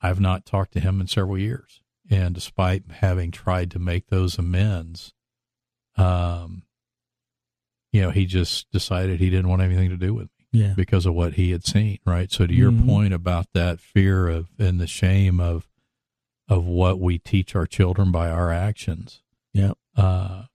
I've 0.00 0.18
not 0.18 0.46
talked 0.46 0.72
to 0.72 0.80
him 0.80 0.98
in 0.98 1.08
several 1.08 1.36
years. 1.36 1.82
And 2.08 2.34
despite 2.34 2.84
having 2.90 3.32
tried 3.32 3.70
to 3.72 3.78
make 3.78 4.06
those 4.06 4.38
amends, 4.38 5.12
um, 5.98 6.62
you 7.92 8.00
know, 8.00 8.12
he 8.12 8.24
just 8.24 8.70
decided 8.70 9.20
he 9.20 9.28
didn't 9.28 9.50
want 9.50 9.60
anything 9.60 9.90
to 9.90 9.98
do 9.98 10.14
with 10.14 10.30
me 10.38 10.39
Yeah. 10.52 10.74
because 10.76 11.06
of 11.06 11.14
what 11.14 11.34
he 11.34 11.52
had 11.52 11.64
seen, 11.64 11.98
right? 12.04 12.30
So 12.30 12.46
to 12.46 12.52
your 12.54 12.72
Mhm. 12.72 12.86
point 12.86 13.12
about 13.14 13.46
that 13.54 13.78
fear 13.80 14.28
of 14.28 14.48
and 14.58 14.80
the 14.80 14.86
shame 14.86 15.38
of 15.40 15.68
of 16.48 16.64
what 16.64 16.98
we 16.98 17.16
teach 17.18 17.54
our 17.54 17.66
children 17.66 18.10
by 18.10 18.28
our 18.28 18.50
actions, 18.50 19.22
Yeah. 19.54 19.74
uh, 19.96 20.46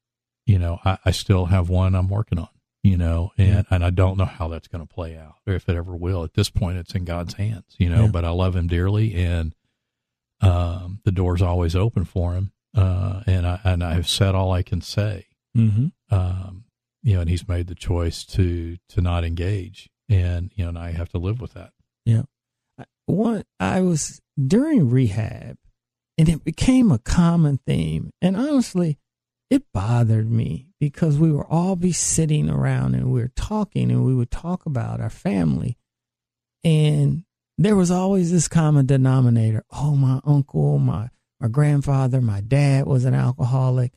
you 0.45 0.59
know, 0.59 0.79
I, 0.83 0.97
I 1.05 1.11
still 1.11 1.45
have 1.45 1.69
one 1.69 1.95
I'm 1.95 2.09
working 2.09 2.37
on, 2.37 2.49
you 2.83 2.97
know, 2.97 3.31
and, 3.37 3.47
Yeah. 3.47 3.63
and 3.69 3.85
I 3.85 3.91
don't 3.91 4.17
know 4.17 4.25
how 4.25 4.49
that's 4.49 4.67
going 4.67 4.85
to 4.85 4.93
play 4.93 5.15
out 5.17 5.35
or 5.47 5.53
if 5.53 5.69
it 5.69 5.75
ever 5.77 5.95
will. 5.95 6.25
At 6.25 6.33
this 6.33 6.49
point, 6.49 6.77
it's 6.77 6.93
in 6.95 7.05
God's 7.05 7.35
hands, 7.35 7.75
you 7.77 7.89
know, 7.89 8.03
Yeah. 8.05 8.11
but 8.11 8.25
I 8.25 8.29
love 8.31 8.57
him 8.57 8.67
dearly 8.67 9.15
and 9.15 9.55
um, 10.41 10.99
the 11.05 11.13
door's 11.13 11.41
always 11.41 11.75
open 11.77 12.03
for 12.03 12.33
him. 12.33 12.51
Uh, 12.75 13.23
and 13.25 13.47
I, 13.47 13.61
and 13.63 13.81
I've 13.81 14.09
said 14.09 14.35
all 14.35 14.51
I 14.51 14.63
can 14.63 14.81
say, 14.81 15.27
Mm-hmm. 15.55 15.87
um, 16.13 16.64
you 17.05 17.13
know, 17.13 17.21
and 17.21 17.29
he's 17.29 17.47
made 17.47 17.67
the 17.67 17.75
choice 17.75 18.25
to, 18.25 18.77
to 18.89 18.99
not 18.99 19.23
engage 19.23 19.87
and, 20.09 20.51
you 20.55 20.63
know, 20.63 20.69
and 20.69 20.77
I 20.77 20.91
have 20.91 21.09
to 21.09 21.17
live 21.17 21.39
with 21.39 21.53
that. 21.53 21.71
Yeah. 22.05 22.23
One, 23.05 23.43
I 23.59 23.81
was 23.81 24.19
during 24.43 24.89
rehab, 24.89 25.57
and 26.17 26.27
it 26.27 26.43
became 26.43 26.91
a 26.91 26.99
common 26.99 27.59
theme. 27.65 28.11
And 28.21 28.35
honestly, 28.35 28.97
it 29.49 29.63
bothered 29.73 30.29
me 30.29 30.67
because 30.79 31.19
we 31.19 31.31
were 31.31 31.45
all 31.45 31.75
be 31.75 31.91
sitting 31.91 32.49
around 32.49 32.95
and 32.95 33.11
we 33.11 33.21
were 33.21 33.31
talking, 33.35 33.91
and 33.91 34.03
we 34.03 34.15
would 34.15 34.31
talk 34.31 34.65
about 34.65 34.99
our 34.99 35.09
family, 35.09 35.77
and 36.63 37.23
there 37.57 37.75
was 37.75 37.91
always 37.91 38.31
this 38.31 38.47
common 38.47 38.87
denominator. 38.87 39.63
Oh, 39.71 39.95
my 39.95 40.19
uncle, 40.25 40.79
my 40.79 41.09
my 41.39 41.47
grandfather, 41.47 42.21
my 42.21 42.41
dad 42.41 42.87
was 42.87 43.05
an 43.05 43.13
alcoholic, 43.13 43.93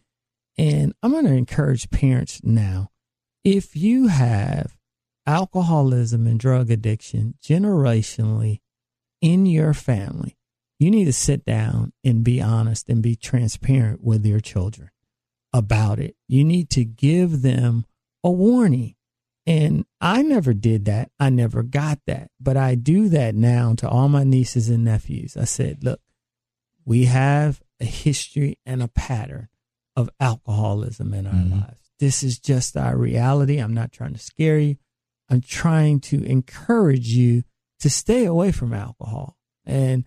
and 0.58 0.92
I'm 1.02 1.12
going 1.12 1.24
to 1.24 1.32
encourage 1.32 1.88
parents 1.90 2.40
now. 2.44 2.90
If 3.50 3.74
you 3.74 4.08
have 4.08 4.76
alcoholism 5.26 6.26
and 6.26 6.38
drug 6.38 6.70
addiction 6.70 7.34
generationally 7.42 8.60
in 9.22 9.46
your 9.46 9.72
family, 9.72 10.36
you 10.78 10.90
need 10.90 11.06
to 11.06 11.14
sit 11.14 11.46
down 11.46 11.94
and 12.04 12.22
be 12.22 12.42
honest 12.42 12.90
and 12.90 13.02
be 13.02 13.16
transparent 13.16 14.04
with 14.04 14.26
your 14.26 14.40
children 14.40 14.90
about 15.54 15.98
it. 15.98 16.14
You 16.28 16.44
need 16.44 16.68
to 16.70 16.84
give 16.84 17.40
them 17.40 17.86
a 18.22 18.30
warning. 18.30 18.96
And 19.46 19.86
I 19.98 20.20
never 20.20 20.52
did 20.52 20.84
that. 20.84 21.10
I 21.18 21.30
never 21.30 21.62
got 21.62 22.00
that. 22.06 22.30
But 22.38 22.58
I 22.58 22.74
do 22.74 23.08
that 23.08 23.34
now 23.34 23.72
to 23.78 23.88
all 23.88 24.10
my 24.10 24.24
nieces 24.24 24.68
and 24.68 24.84
nephews. 24.84 25.38
I 25.38 25.44
said, 25.44 25.82
look, 25.82 26.02
we 26.84 27.06
have 27.06 27.62
a 27.80 27.86
history 27.86 28.58
and 28.66 28.82
a 28.82 28.88
pattern 28.88 29.48
of 29.96 30.10
alcoholism 30.20 31.14
in 31.14 31.26
our 31.26 31.32
Mhm. 31.32 31.62
lives. 31.62 31.77
This 31.98 32.22
is 32.22 32.38
just 32.38 32.76
our 32.76 32.96
reality. 32.96 33.58
I'm 33.58 33.74
not 33.74 33.92
trying 33.92 34.12
to 34.12 34.18
scare 34.18 34.58
you. 34.58 34.76
I'm 35.28 35.40
trying 35.40 36.00
to 36.00 36.22
encourage 36.24 37.08
you 37.08 37.42
to 37.80 37.90
stay 37.90 38.24
away 38.24 38.52
from 38.52 38.72
alcohol. 38.72 39.36
And 39.64 40.04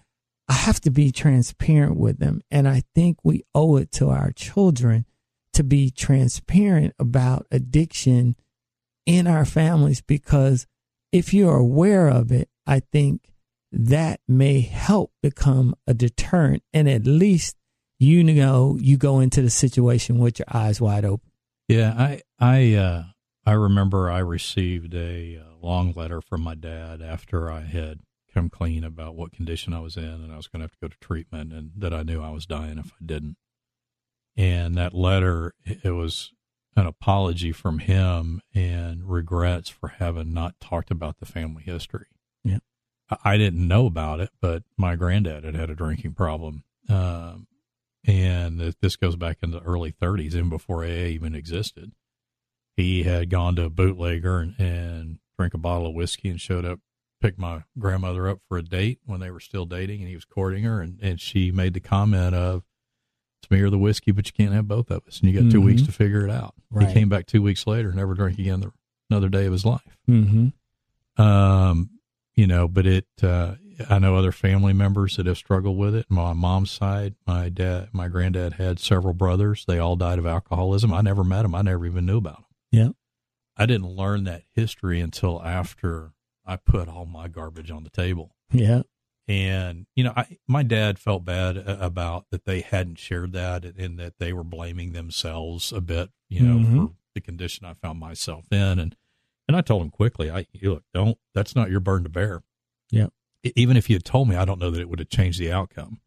I 0.48 0.54
have 0.54 0.82
to 0.82 0.92
be 0.92 1.12
transparent 1.12 1.98
with 1.98 2.20
them. 2.20 2.42
And 2.50 2.68
I 2.68 2.84
think 2.96 3.20
we 3.24 3.44
owe 3.54 3.78
it 3.78 3.92
to 3.94 4.10
our 4.10 4.32
children 4.32 5.06
to 5.54 5.64
be 5.64 5.92
transparent 5.92 6.94
about 6.98 7.46
addiction 7.52 8.36
in 9.06 9.28
our 9.28 9.46
families 9.46 10.02
because 10.02 10.68
if 11.12 11.34
you're 11.34 11.58
aware 11.58 12.08
of 12.08 12.32
it, 12.32 12.50
I 12.66 12.80
think 12.80 13.32
that 13.72 14.20
may 14.28 14.62
help 14.62 15.12
become 15.22 15.76
a 15.88 15.94
deterrent. 15.94 16.64
And 16.74 16.90
at 16.90 17.06
least 17.06 17.56
you 18.00 18.24
know 18.24 18.78
you 18.80 18.98
go 18.98 19.20
into 19.20 19.42
the 19.42 19.50
situation 19.50 20.20
with 20.20 20.40
your 20.40 20.48
eyes 20.52 20.82
wide 20.82 21.06
open. 21.06 21.31
Yeah, 21.72 21.94
I 21.98 22.22
I 22.40 22.74
uh, 22.75 23.04
I 23.46 23.54
remember 23.54 24.12
I 24.12 24.20
received 24.20 24.94
a 24.94 25.38
uh, 25.38 25.56
long 25.66 25.94
letter 25.96 26.22
from 26.22 26.42
my 26.42 26.56
dad 26.56 27.01
after 27.01 27.50
I 27.50 27.62
had 27.62 28.00
come 28.34 28.50
clean 28.50 28.84
about 28.84 29.16
what 29.16 29.32
condition 29.32 29.74
I 29.74 29.80
was 29.80 29.96
in 29.98 30.04
and 30.04 30.32
I 30.32 30.38
was 30.38 30.48
going 30.48 30.60
to 30.60 30.66
have 30.66 30.72
to 30.72 30.78
go 30.82 30.88
to 30.88 30.98
treatment 31.00 31.54
and 31.54 31.72
that 31.78 31.94
I 31.94 32.04
knew 32.04 32.22
I 32.22 32.32
was 32.32 32.46
dying 32.46 32.78
if 32.78 32.88
I 32.88 33.06
didn't. 33.06 33.38
And 34.38 34.75
that 34.75 34.94
letter, 34.94 35.54
it 35.66 35.92
was 35.92 36.32
an 36.75 36.86
apology 36.86 37.51
from 37.51 37.80
him 37.80 38.42
and 38.56 39.10
regrets 39.10 39.70
for 39.70 39.90
having 39.90 40.34
not 40.34 40.60
talked 40.62 40.92
about 40.92 41.20
the 41.20 41.25
family 41.25 41.63
history. 41.63 42.08
Yeah. 42.44 42.60
I- 43.10 43.34
I 43.34 43.38
didn't 43.38 43.68
know 43.68 43.86
about 43.86 44.22
it, 44.22 44.30
but 44.42 44.63
my 44.78 44.96
granddad 44.96 45.44
had 45.44 45.56
had 45.56 45.70
a 45.70 45.75
drinking 45.75 46.13
problem. 46.13 46.63
Um, 46.88 47.48
and 48.05 48.60
this 48.81 48.96
goes 48.96 49.15
back 49.15 49.38
in 49.43 49.51
the 49.51 49.62
early 49.62 49.91
30s, 49.91 50.34
even 50.34 50.50
before 50.50 50.84
AA 50.84 51.08
even 51.08 51.36
existed. 51.36 51.91
He 52.75 53.03
had 53.03 53.29
gone 53.29 53.55
to 53.58 53.63
a 53.65 53.70
bootlegger 53.70 54.39
and, 54.39 54.55
and 54.60 55.20
drank 55.38 55.53
a 55.53 55.58
bottle 55.60 55.88
of 55.88 55.93
whiskey 55.93 56.29
and 56.29 56.39
showed 56.39 56.65
up, 56.65 56.79
picked 57.22 57.38
my 57.38 57.63
grandmother 57.77 58.27
up 58.27 58.39
for 58.48 58.58
a 58.58 58.63
date 58.63 59.00
when 59.05 59.20
they 59.20 59.29
were 59.29 59.39
still 59.39 59.65
dating, 59.65 60.00
and 60.00 60.10
he 60.10 60.15
was 60.15 60.25
courting 60.25 60.63
her, 60.63 60.81
and, 60.81 61.00
and 61.01 61.20
she 61.22 61.51
made 61.51 61.74
the 61.74 61.79
comment 61.79 62.34
of, 62.34 62.63
"It's 63.41 63.51
me 63.51 63.60
or 63.62 63.70
the 63.70 63.77
whiskey, 63.77 64.12
but 64.12 64.25
you 64.25 64.31
can't 64.34 64.53
have 64.53 64.67
both 64.67 64.89
of 64.89 65.03
us, 65.08 65.20
and 65.20 65.29
you 65.31 65.39
got 65.41 65.51
2 65.51 65.60
Mhm. 65.62 65.65
weeks 65.65 65.81
to 65.84 65.91
figure 65.91 66.25
it 66.25 66.31
out." 66.31 66.55
Right. 66.72 66.88
He 66.88 66.93
came 66.93 67.10
back 67.10 67.25
two 67.27 67.41
weeks 67.41 67.67
later, 67.67 67.91
never 67.91 68.13
drank 68.15 68.39
again 68.39 68.62
the, 68.62 68.72
another 69.10 69.29
day 69.29 69.46
of 69.46 69.51
his 69.51 69.65
life. 69.65 69.98
Mm-hmm. 70.10 71.22
Um, 71.22 71.89
you 72.36 72.48
know, 72.48 72.67
but 72.67 72.86
it, 72.88 73.05
uh, 73.22 73.55
I 73.90 74.00
know 74.00 74.16
other 74.16 74.32
family 74.32 74.74
members 74.74 75.18
that 75.18 75.26
have 75.26 75.38
struggled 75.38 75.78
with 75.78 75.96
it. 75.96 76.06
My 76.10 76.34
mom's 76.34 76.72
side, 76.72 77.16
my 77.26 77.50
dad, 77.50 77.90
my 77.92 78.08
granddad 78.08 78.54
had 78.54 78.80
several 78.80 79.14
brothers. 79.14 79.66
They 79.66 79.80
all 79.80 79.96
died 79.96 80.20
of 80.20 80.26
alcoholism. 80.26 80.94
I 80.94 81.02
never 81.02 81.24
met 81.24 81.44
them. 81.44 81.56
I 81.56 81.62
never 81.62 81.86
even 81.86 82.06
knew 82.06 82.18
about 82.18 82.38
them. 82.38 82.46
Yeah. 82.72 82.90
I 83.58 83.66
didn't 83.66 83.88
learn 83.96 84.24
that 84.26 84.44
history 84.56 85.00
until 85.02 85.42
after 85.44 86.14
I 86.46 86.56
put 86.56 86.88
all 86.90 87.06
my 87.06 87.28
garbage 87.28 87.70
on 87.72 87.84
the 87.84 87.90
table. 87.90 88.36
Yeah. 88.52 88.82
And, 89.28 89.86
you 89.96 90.04
know, 90.04 90.14
I, 90.16 90.38
my 90.48 90.64
dad 90.64 90.98
felt 91.00 91.24
bad 91.24 91.58
about 91.58 92.26
that 92.32 92.46
they 92.46 92.62
hadn't 92.62 92.98
shared 93.00 93.34
that 93.34 93.64
and 93.66 94.00
that 94.00 94.16
they 94.20 94.34
were 94.34 94.44
blaming 94.44 94.94
themselves 94.94 95.72
a 95.72 95.80
bit, 95.80 96.10
you 96.30 96.42
know, 96.42 96.56
Mhm. 96.66 96.88
for 96.88 96.94
the 97.14 97.22
condition 97.22 97.66
I 97.66 97.74
found 97.74 98.00
myself 98.00 98.46
in. 98.52 98.80
And, 98.80 98.96
and 99.48 99.56
I 99.56 99.62
told 99.62 99.84
him 99.84 99.90
quickly, 99.92 100.32
I, 100.32 100.48
you 100.52 100.74
look, 100.74 100.84
don't, 100.94 101.18
that's 101.36 101.56
not 101.56 101.70
your 101.70 101.80
burden 101.80 102.04
to 102.06 102.10
bear. 102.10 102.42
Yeah. 102.90 103.08
Even 103.44 103.78
if 103.78 103.90
you 103.90 103.96
had 103.96 104.06
told 104.06 104.30
me, 104.30 104.36
I 104.36 104.46
don't 104.46 104.60
know 104.60 104.70
that 104.70 104.82
it 104.82 104.90
would 104.90 105.00
have 105.00 105.10
changed 105.10 105.40
the 105.40 105.52
outcome. 105.52 106.00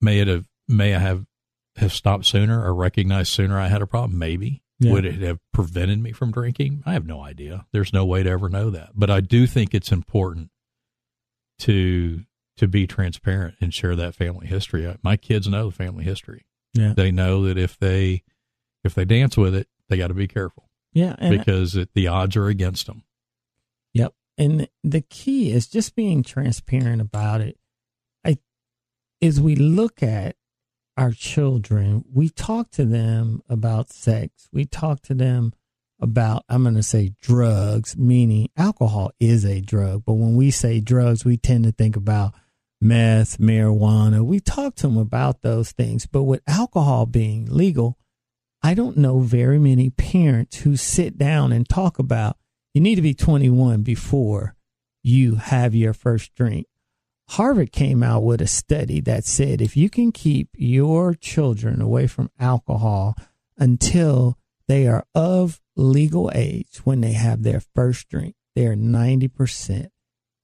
May 0.00 0.20
it 0.20 0.28
have, 0.28 0.46
may 0.66 0.94
I 0.94 0.98
have, 0.98 1.26
have 1.76 1.92
stopped 1.92 2.26
sooner 2.26 2.64
or 2.64 2.74
recognized 2.74 3.32
sooner 3.32 3.58
I 3.58 3.68
had 3.68 3.82
a 3.82 3.86
problem? 3.86 4.18
Maybe. 4.18 4.62
Yeah. 4.80 4.92
Would 4.92 5.04
it 5.04 5.20
have 5.22 5.38
prevented 5.52 6.00
me 6.00 6.12
from 6.12 6.30
drinking? 6.30 6.82
I 6.86 6.92
have 6.92 7.06
no 7.06 7.20
idea. 7.20 7.66
There's 7.72 7.92
no 7.92 8.04
way 8.04 8.22
to 8.22 8.30
ever 8.30 8.48
know 8.48 8.70
that. 8.70 8.90
But 8.94 9.10
I 9.10 9.20
do 9.20 9.46
think 9.46 9.74
it's 9.74 9.90
important 9.90 10.50
to 11.60 12.22
to 12.58 12.66
be 12.68 12.86
transparent 12.86 13.54
and 13.60 13.72
share 13.72 13.94
that 13.96 14.14
family 14.14 14.46
history. 14.46 14.92
My 15.02 15.16
kids 15.16 15.48
know 15.48 15.70
the 15.70 15.76
family 15.76 16.04
history. 16.04 16.44
Yeah. 16.74 16.92
They 16.96 17.10
know 17.10 17.44
that 17.44 17.58
if 17.58 17.78
they 17.78 18.22
if 18.84 18.94
they 18.94 19.04
dance 19.04 19.36
with 19.36 19.54
it, 19.54 19.68
they 19.88 19.96
got 19.96 20.08
to 20.08 20.14
be 20.14 20.28
careful 20.28 20.68
Yeah. 20.92 21.16
Because 21.18 21.74
it, 21.76 21.90
the 21.94 22.06
odds 22.08 22.36
are 22.36 22.46
against 22.46 22.86
them. 22.86 23.04
Yep. 23.94 24.14
And 24.38 24.68
the 24.84 25.00
key 25.00 25.50
is 25.50 25.66
just 25.66 25.96
being 25.96 26.22
transparent 26.22 27.02
about 27.02 27.40
it. 27.40 27.58
I 28.24 28.38
as 29.20 29.40
we 29.40 29.56
look 29.56 30.02
at 30.02 30.36
our 30.96 31.10
children, 31.10 32.04
we 32.12 32.28
talk 32.28 32.70
to 32.72 32.84
them 32.84 33.42
about 33.48 33.90
sex. 33.90 34.48
We 34.52 34.64
talk 34.64 35.02
to 35.02 35.14
them 35.14 35.52
about 36.00 36.44
I'm 36.48 36.62
going 36.62 36.76
to 36.76 36.82
say 36.84 37.14
drugs, 37.20 37.96
meaning 37.96 38.50
alcohol 38.56 39.10
is 39.18 39.44
a 39.44 39.60
drug, 39.60 40.04
but 40.06 40.14
when 40.14 40.36
we 40.36 40.52
say 40.52 40.80
drugs, 40.80 41.24
we 41.24 41.36
tend 41.36 41.64
to 41.64 41.72
think 41.72 41.96
about 41.96 42.32
meth, 42.80 43.38
marijuana. 43.38 44.24
We 44.24 44.38
talk 44.38 44.76
to 44.76 44.86
them 44.86 44.96
about 44.96 45.42
those 45.42 45.72
things, 45.72 46.06
but 46.06 46.22
with 46.22 46.42
alcohol 46.46 47.06
being 47.06 47.46
legal, 47.50 47.98
I 48.62 48.74
don't 48.74 48.96
know 48.96 49.20
very 49.20 49.58
many 49.58 49.90
parents 49.90 50.58
who 50.58 50.76
sit 50.76 51.18
down 51.18 51.52
and 51.52 51.68
talk 51.68 51.98
about 51.98 52.36
you 52.74 52.80
need 52.80 52.96
to 52.96 53.02
be 53.02 53.14
21 53.14 53.82
before 53.82 54.54
you 55.02 55.36
have 55.36 55.74
your 55.74 55.92
first 55.92 56.34
drink. 56.34 56.66
Harvard 57.30 57.72
came 57.72 58.02
out 58.02 58.22
with 58.22 58.40
a 58.40 58.46
study 58.46 59.00
that 59.02 59.24
said 59.24 59.60
if 59.60 59.76
you 59.76 59.90
can 59.90 60.12
keep 60.12 60.48
your 60.54 61.14
children 61.14 61.80
away 61.80 62.06
from 62.06 62.30
alcohol 62.38 63.14
until 63.58 64.38
they 64.66 64.86
are 64.86 65.04
of 65.14 65.60
legal 65.76 66.30
age 66.34 66.78
when 66.84 67.00
they 67.00 67.12
have 67.12 67.42
their 67.42 67.60
first 67.74 68.08
drink, 68.08 68.34
they 68.54 68.66
are 68.66 68.76
90% 68.76 69.88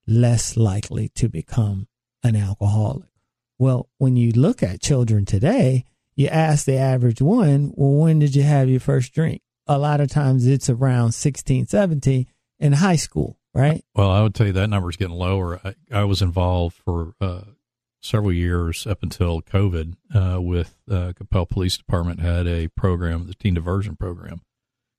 less 0.06 0.56
likely 0.56 1.08
to 1.10 1.28
become 1.28 1.88
an 2.22 2.36
alcoholic. 2.36 3.08
Well, 3.58 3.88
when 3.98 4.16
you 4.16 4.32
look 4.32 4.62
at 4.62 4.82
children 4.82 5.24
today, 5.24 5.84
you 6.16 6.28
ask 6.28 6.66
the 6.66 6.76
average 6.76 7.22
one, 7.22 7.72
well, 7.74 7.92
when 7.92 8.18
did 8.18 8.36
you 8.36 8.42
have 8.42 8.68
your 8.68 8.80
first 8.80 9.12
drink? 9.14 9.42
A 9.66 9.78
lot 9.78 10.00
of 10.00 10.10
times 10.10 10.46
it's 10.46 10.68
around 10.68 11.12
16, 11.12 11.66
17 11.66 12.26
in 12.60 12.72
high 12.72 12.96
school, 12.96 13.38
right? 13.54 13.84
Well, 13.94 14.10
I 14.10 14.22
would 14.22 14.34
tell 14.34 14.46
you 14.46 14.52
that 14.54 14.68
number 14.68 14.90
is 14.90 14.96
getting 14.96 15.16
lower. 15.16 15.60
I, 15.64 15.74
I 15.90 16.04
was 16.04 16.20
involved 16.20 16.76
for 16.84 17.14
uh, 17.20 17.42
several 18.02 18.32
years 18.32 18.86
up 18.86 19.02
until 19.02 19.40
COVID 19.40 19.94
uh, 20.14 20.40
with 20.40 20.76
uh, 20.90 21.12
Coppell 21.14 21.48
Police 21.48 21.78
Department 21.78 22.20
had 22.20 22.46
a 22.46 22.68
program, 22.68 23.26
the 23.26 23.34
teen 23.34 23.54
diversion 23.54 23.96
program, 23.96 24.42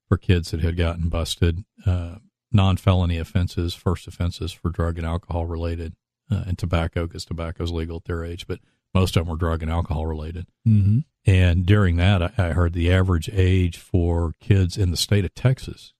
for 0.08 0.18
kids 0.18 0.52
that 0.52 0.62
had 0.62 0.76
gotten 0.76 1.10
busted, 1.10 1.64
uh, 1.86 2.16
non 2.52 2.78
felony 2.78 3.20
offenses, 3.20 3.76
first 3.76 4.08
offenses 4.08 4.52
for 4.52 4.70
drug 4.70 4.98
and 4.98 5.06
alcohol 5.06 5.46
related, 5.46 5.94
uh, 6.32 6.44
and 6.48 6.58
tobacco 6.58 7.06
because 7.06 7.26
tobacco 7.26 7.64
is 7.64 7.72
legal 7.72 7.98
at 7.98 8.06
their 8.06 8.24
age, 8.24 8.48
but 8.48 8.60
most 8.96 9.16
of 9.18 9.26
them 9.26 9.32
were 9.32 9.38
drug 9.38 9.62
and 9.62 9.70
alcohol 9.70 10.08
related. 10.08 10.48
Mm-hmm. 10.68 11.00
And 11.28 11.66
during 11.66 11.98
that, 11.98 12.22
I, 12.22 12.32
I 12.38 12.50
heard 12.54 12.74
the 12.74 12.92
average 12.92 13.30
age 13.32 13.78
for 13.78 14.34
kids 14.40 14.78
in 14.78 14.90
the 14.90 14.98
state 14.98 15.26
of 15.26 15.36
Texas 15.36 15.94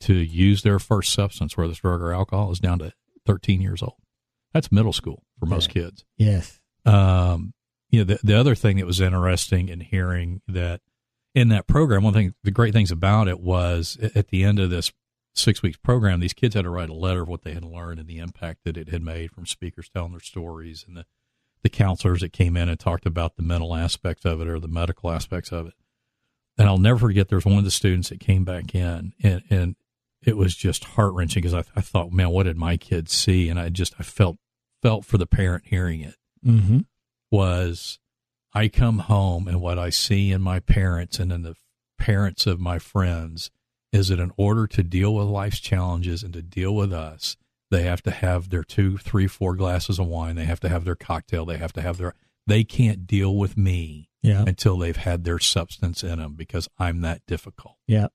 to 0.00 0.14
use 0.14 0.62
their 0.62 0.78
first 0.78 1.12
substance, 1.12 1.56
whether 1.56 1.70
it's 1.70 1.80
drug 1.80 2.00
or 2.00 2.12
alcohol, 2.12 2.52
is 2.52 2.60
down 2.60 2.78
to 2.78 2.92
13 3.26 3.60
years 3.60 3.82
old. 3.82 3.96
That's 4.52 4.70
middle 4.70 4.92
school 4.92 5.24
for 5.40 5.46
most 5.46 5.70
kids. 5.70 6.04
Yes. 6.16 6.60
Um, 6.86 7.52
you 7.90 8.00
know, 8.00 8.04
the, 8.04 8.20
the 8.22 8.38
other 8.38 8.54
thing 8.54 8.76
that 8.76 8.86
was 8.86 9.00
interesting 9.00 9.68
in 9.68 9.80
hearing 9.80 10.40
that 10.46 10.80
in 11.34 11.48
that 11.48 11.66
program, 11.66 12.04
one 12.04 12.12
thing, 12.12 12.34
the 12.44 12.52
great 12.52 12.72
things 12.72 12.92
about 12.92 13.26
it 13.26 13.40
was 13.40 13.98
at 14.14 14.28
the 14.28 14.44
end 14.44 14.60
of 14.60 14.70
this 14.70 14.92
six 15.34 15.62
weeks 15.62 15.78
program, 15.78 16.20
these 16.20 16.32
kids 16.32 16.54
had 16.54 16.62
to 16.62 16.70
write 16.70 16.90
a 16.90 16.94
letter 16.94 17.22
of 17.22 17.28
what 17.28 17.42
they 17.42 17.54
had 17.54 17.64
learned 17.64 17.98
and 17.98 18.08
the 18.08 18.18
impact 18.18 18.60
that 18.64 18.76
it 18.76 18.90
had 18.90 19.02
made 19.02 19.32
from 19.32 19.46
speakers 19.46 19.88
telling 19.88 20.12
their 20.12 20.20
stories 20.20 20.84
and 20.86 20.96
the, 20.96 21.06
the 21.64 21.68
counselors 21.68 22.20
that 22.20 22.32
came 22.32 22.56
in 22.56 22.68
and 22.68 22.78
talked 22.78 23.06
about 23.06 23.34
the 23.34 23.42
mental 23.42 23.74
aspects 23.74 24.24
of 24.24 24.40
it 24.40 24.46
or 24.46 24.60
the 24.60 24.68
medical 24.68 25.10
aspects 25.10 25.50
of 25.50 25.66
it. 25.66 25.74
And 26.56 26.68
I'll 26.68 26.78
never 26.78 27.00
forget, 27.00 27.28
there 27.28 27.38
was 27.38 27.44
one 27.44 27.58
of 27.58 27.64
the 27.64 27.72
students 27.72 28.10
that 28.10 28.20
came 28.20 28.44
back 28.44 28.72
in 28.76 29.12
and, 29.20 29.42
and 29.50 29.74
it 30.22 30.36
was 30.36 30.54
just 30.54 30.84
heart 30.84 31.14
wrenching 31.14 31.42
because 31.42 31.54
I, 31.54 31.64
I 31.74 31.80
thought, 31.80 32.12
man, 32.12 32.30
what 32.30 32.44
did 32.44 32.56
my 32.56 32.76
kids 32.76 33.12
see? 33.12 33.48
And 33.48 33.58
I 33.58 33.70
just, 33.70 33.94
I 33.98 34.04
felt, 34.04 34.36
felt 34.80 35.04
for 35.04 35.18
the 35.18 35.26
parent 35.26 35.64
hearing 35.66 36.00
it 36.00 36.14
Mm-hmm. 36.46 36.80
was 37.30 37.98
I 38.52 38.68
come 38.68 38.98
home 38.98 39.48
and 39.48 39.60
what 39.60 39.78
I 39.78 39.88
see 39.88 40.30
in 40.30 40.42
my 40.42 40.60
parents 40.60 41.18
and 41.18 41.32
in 41.32 41.42
the 41.42 41.54
parents 41.98 42.46
of 42.46 42.60
my 42.60 42.78
friends 42.78 43.50
is 43.92 44.08
that 44.08 44.20
in 44.20 44.30
order 44.36 44.66
to 44.66 44.82
deal 44.82 45.14
with 45.14 45.26
life's 45.26 45.60
challenges 45.60 46.22
and 46.22 46.34
to 46.34 46.42
deal 46.42 46.74
with 46.74 46.92
us, 46.92 47.38
they 47.70 47.82
have 47.82 48.02
to 48.02 48.10
have 48.10 48.50
their 48.50 48.62
two, 48.64 48.98
three, 48.98 49.26
four 49.26 49.54
glasses 49.56 49.98
of 49.98 50.06
wine. 50.06 50.36
They 50.36 50.44
have 50.44 50.60
to 50.60 50.68
have 50.68 50.84
their 50.84 50.94
cocktail. 50.94 51.44
They 51.44 51.56
have 51.58 51.72
to 51.74 51.82
have 51.82 51.96
their, 51.98 52.14
they 52.46 52.62
can't 52.64 53.06
deal 53.06 53.34
with 53.36 53.56
me 53.56 54.10
Yeah. 54.22 54.44
until 54.46 54.78
they've 54.78 54.96
had 54.96 55.24
their 55.24 55.38
substance 55.38 56.02
in 56.04 56.18
them 56.18 56.34
because 56.34 56.68
I'm 56.78 57.00
that 57.00 57.22
difficult. 57.26 57.76
Yeah. 57.86 58.08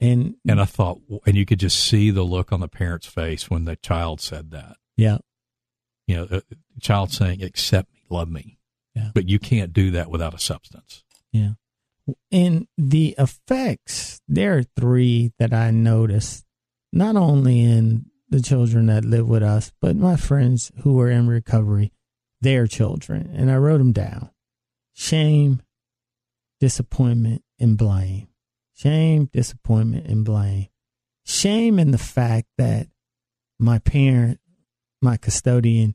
And 0.00 0.34
And 0.46 0.60
I 0.60 0.66
thought, 0.66 1.00
and 1.26 1.36
you 1.36 1.46
could 1.46 1.60
just 1.60 1.78
see 1.78 2.10
the 2.10 2.22
look 2.22 2.52
on 2.52 2.60
the 2.60 2.68
parent's 2.68 3.06
face 3.06 3.48
when 3.48 3.64
the 3.64 3.76
child 3.76 4.20
said 4.20 4.50
that. 4.50 4.76
yeah. 4.96 5.18
You 6.08 6.16
know, 6.18 6.22
uh, 6.24 6.40
the 6.48 6.80
child 6.80 7.10
saying, 7.10 7.42
accept 7.42 7.92
me, 7.92 7.98
love 8.10 8.30
me. 8.30 8.58
Yeah. 8.94 9.10
But 9.12 9.28
you 9.28 9.40
can't 9.40 9.72
do 9.72 9.90
that 9.90 10.08
without 10.08 10.34
a 10.34 10.38
substance. 10.38 11.02
Yeah. 11.32 11.54
And 12.30 12.68
the 12.78 13.16
effects, 13.18 14.20
there 14.28 14.56
are 14.58 14.62
three 14.62 15.32
that 15.40 15.52
I 15.52 15.72
noticed, 15.72 16.44
not 16.92 17.16
only 17.16 17.60
in 17.60 18.06
the 18.28 18.40
children 18.40 18.86
that 18.86 19.04
live 19.04 19.28
with 19.28 19.42
us, 19.42 19.72
but 19.80 19.96
my 19.96 20.16
friends 20.16 20.72
who 20.82 21.00
are 21.00 21.10
in 21.10 21.28
recovery, 21.28 21.92
their 22.40 22.66
children. 22.66 23.30
And 23.34 23.50
I 23.50 23.56
wrote 23.56 23.78
them 23.78 23.92
down 23.92 24.30
shame, 24.94 25.62
disappointment, 26.60 27.42
and 27.58 27.76
blame. 27.76 28.28
Shame, 28.74 29.30
disappointment, 29.32 30.06
and 30.06 30.24
blame. 30.24 30.68
Shame 31.24 31.78
in 31.78 31.90
the 31.90 31.98
fact 31.98 32.48
that 32.58 32.88
my 33.58 33.78
parent, 33.78 34.38
my 35.00 35.16
custodian, 35.16 35.94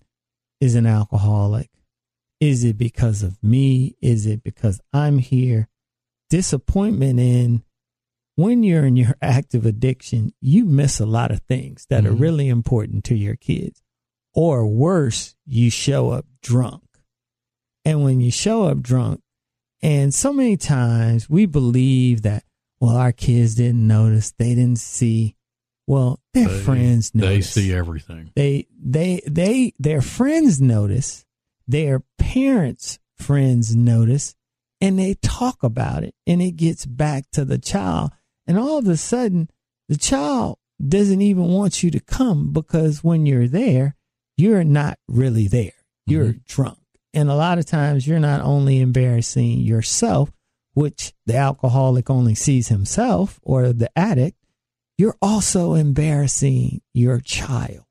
is 0.60 0.76
an 0.76 0.86
alcoholic. 0.86 1.70
Is 2.40 2.64
it 2.64 2.78
because 2.78 3.22
of 3.24 3.42
me? 3.44 3.96
Is 4.02 4.26
it 4.26 4.44
because 4.44 4.82
I'm 4.94 5.20
here? 5.20 5.68
Disappointment 6.30 7.20
in 7.20 7.64
when 8.42 8.64
you're 8.64 8.86
in 8.86 8.96
your 8.96 9.16
active 9.22 9.66
addiction, 9.66 10.34
you 10.42 10.66
miss 10.66 11.00
a 11.00 11.06
lot 11.06 11.32
of 11.32 11.42
things 11.42 11.86
that 11.90 12.06
are 12.06 12.12
Mhm. 12.14 12.20
really 12.20 12.48
important 12.50 13.04
to 13.06 13.16
your 13.16 13.36
kids. 13.36 13.82
Or 14.34 14.66
worse, 14.68 15.36
you 15.46 15.70
show 15.70 16.10
up 16.10 16.26
drunk. 16.42 16.84
And 17.84 18.04
when 18.04 18.22
you 18.22 18.32
show 18.32 18.64
up 18.64 18.82
drunk, 18.82 19.22
and 19.82 20.14
so 20.14 20.32
many 20.32 20.56
times 20.58 21.30
we 21.30 21.46
believe 21.46 22.22
that, 22.22 22.44
well, 22.80 22.96
our 22.96 23.12
kids 23.12 23.56
didn't 23.56 23.86
notice, 23.88 24.32
they 24.38 24.54
didn't 24.56 24.80
see. 24.80 25.36
Well, 25.88 26.20
their 26.34 26.48
They- 26.48 26.60
friends 26.60 27.12
They 27.14 27.42
see 27.42 27.74
everything. 27.74 28.30
they 28.36 28.68
they 28.82 29.22
they 29.28 29.74
their 29.80 30.02
friends 30.02 30.62
notice 30.62 31.26
their 31.68 32.04
parents 32.18 33.00
friends 33.18 33.76
notice 33.76 34.36
and 34.80 34.98
they 34.98 35.16
talk 35.16 35.64
about 35.64 36.04
it 36.04 36.16
and 36.26 36.42
it 36.42 36.52
gets 36.56 36.86
back 36.86 37.30
to 37.32 37.44
the 37.44 37.58
child 37.58 38.12
and 38.48 38.58
all 38.58 38.78
of 38.78 38.88
a 38.88 38.98
sudden 38.98 39.50
the 39.90 39.98
child 39.98 40.58
doesn't 40.86 41.22
even 41.22 41.46
want 41.46 41.84
you 41.84 41.92
to 41.92 42.00
come 42.00 42.52
because 42.52 43.04
when 43.04 43.26
you're 43.26 43.48
there 43.48 43.96
you're 44.38 44.64
not 44.64 44.98
really 45.08 45.48
there. 45.48 45.74
You're 46.08 46.30
mm-hmm. 46.30 46.40
drunk. 46.48 46.80
And 47.14 47.30
a 47.30 47.36
lot 47.36 47.60
of 47.60 47.66
times 47.66 48.08
you're 48.08 48.20
not 48.20 48.42
only 48.42 48.80
embarrassing 48.80 49.60
yourself 49.60 50.32
which 50.74 51.14
the 51.26 51.36
alcoholic 51.36 52.10
only 52.10 52.34
sees 52.34 52.70
himself 52.70 53.40
or 53.44 53.74
the 53.74 53.92
addict 53.98 54.38
you're 54.98 55.18
also 55.20 55.74
embarrassing 55.74 56.80
your 56.94 57.20
child. 57.20 57.86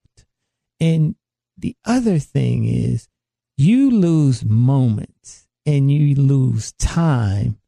And 0.78 1.16
the 1.58 1.74
other 1.84 2.20
thing 2.20 2.64
is, 2.64 3.08
you 3.56 3.90
lose 3.90 4.44
moments 4.44 5.48
and 5.66 5.90
you 5.90 6.14
lose 6.14 6.72
time 6.72 7.58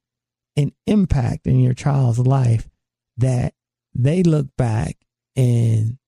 and 0.57 0.71
impact 0.87 1.49
in 1.49 1.59
your 1.59 1.75
child's 1.75 2.21
life 2.21 2.69
that 3.17 3.55
they 3.95 4.23
look 4.23 4.49
back 4.57 4.97
and 5.37 5.99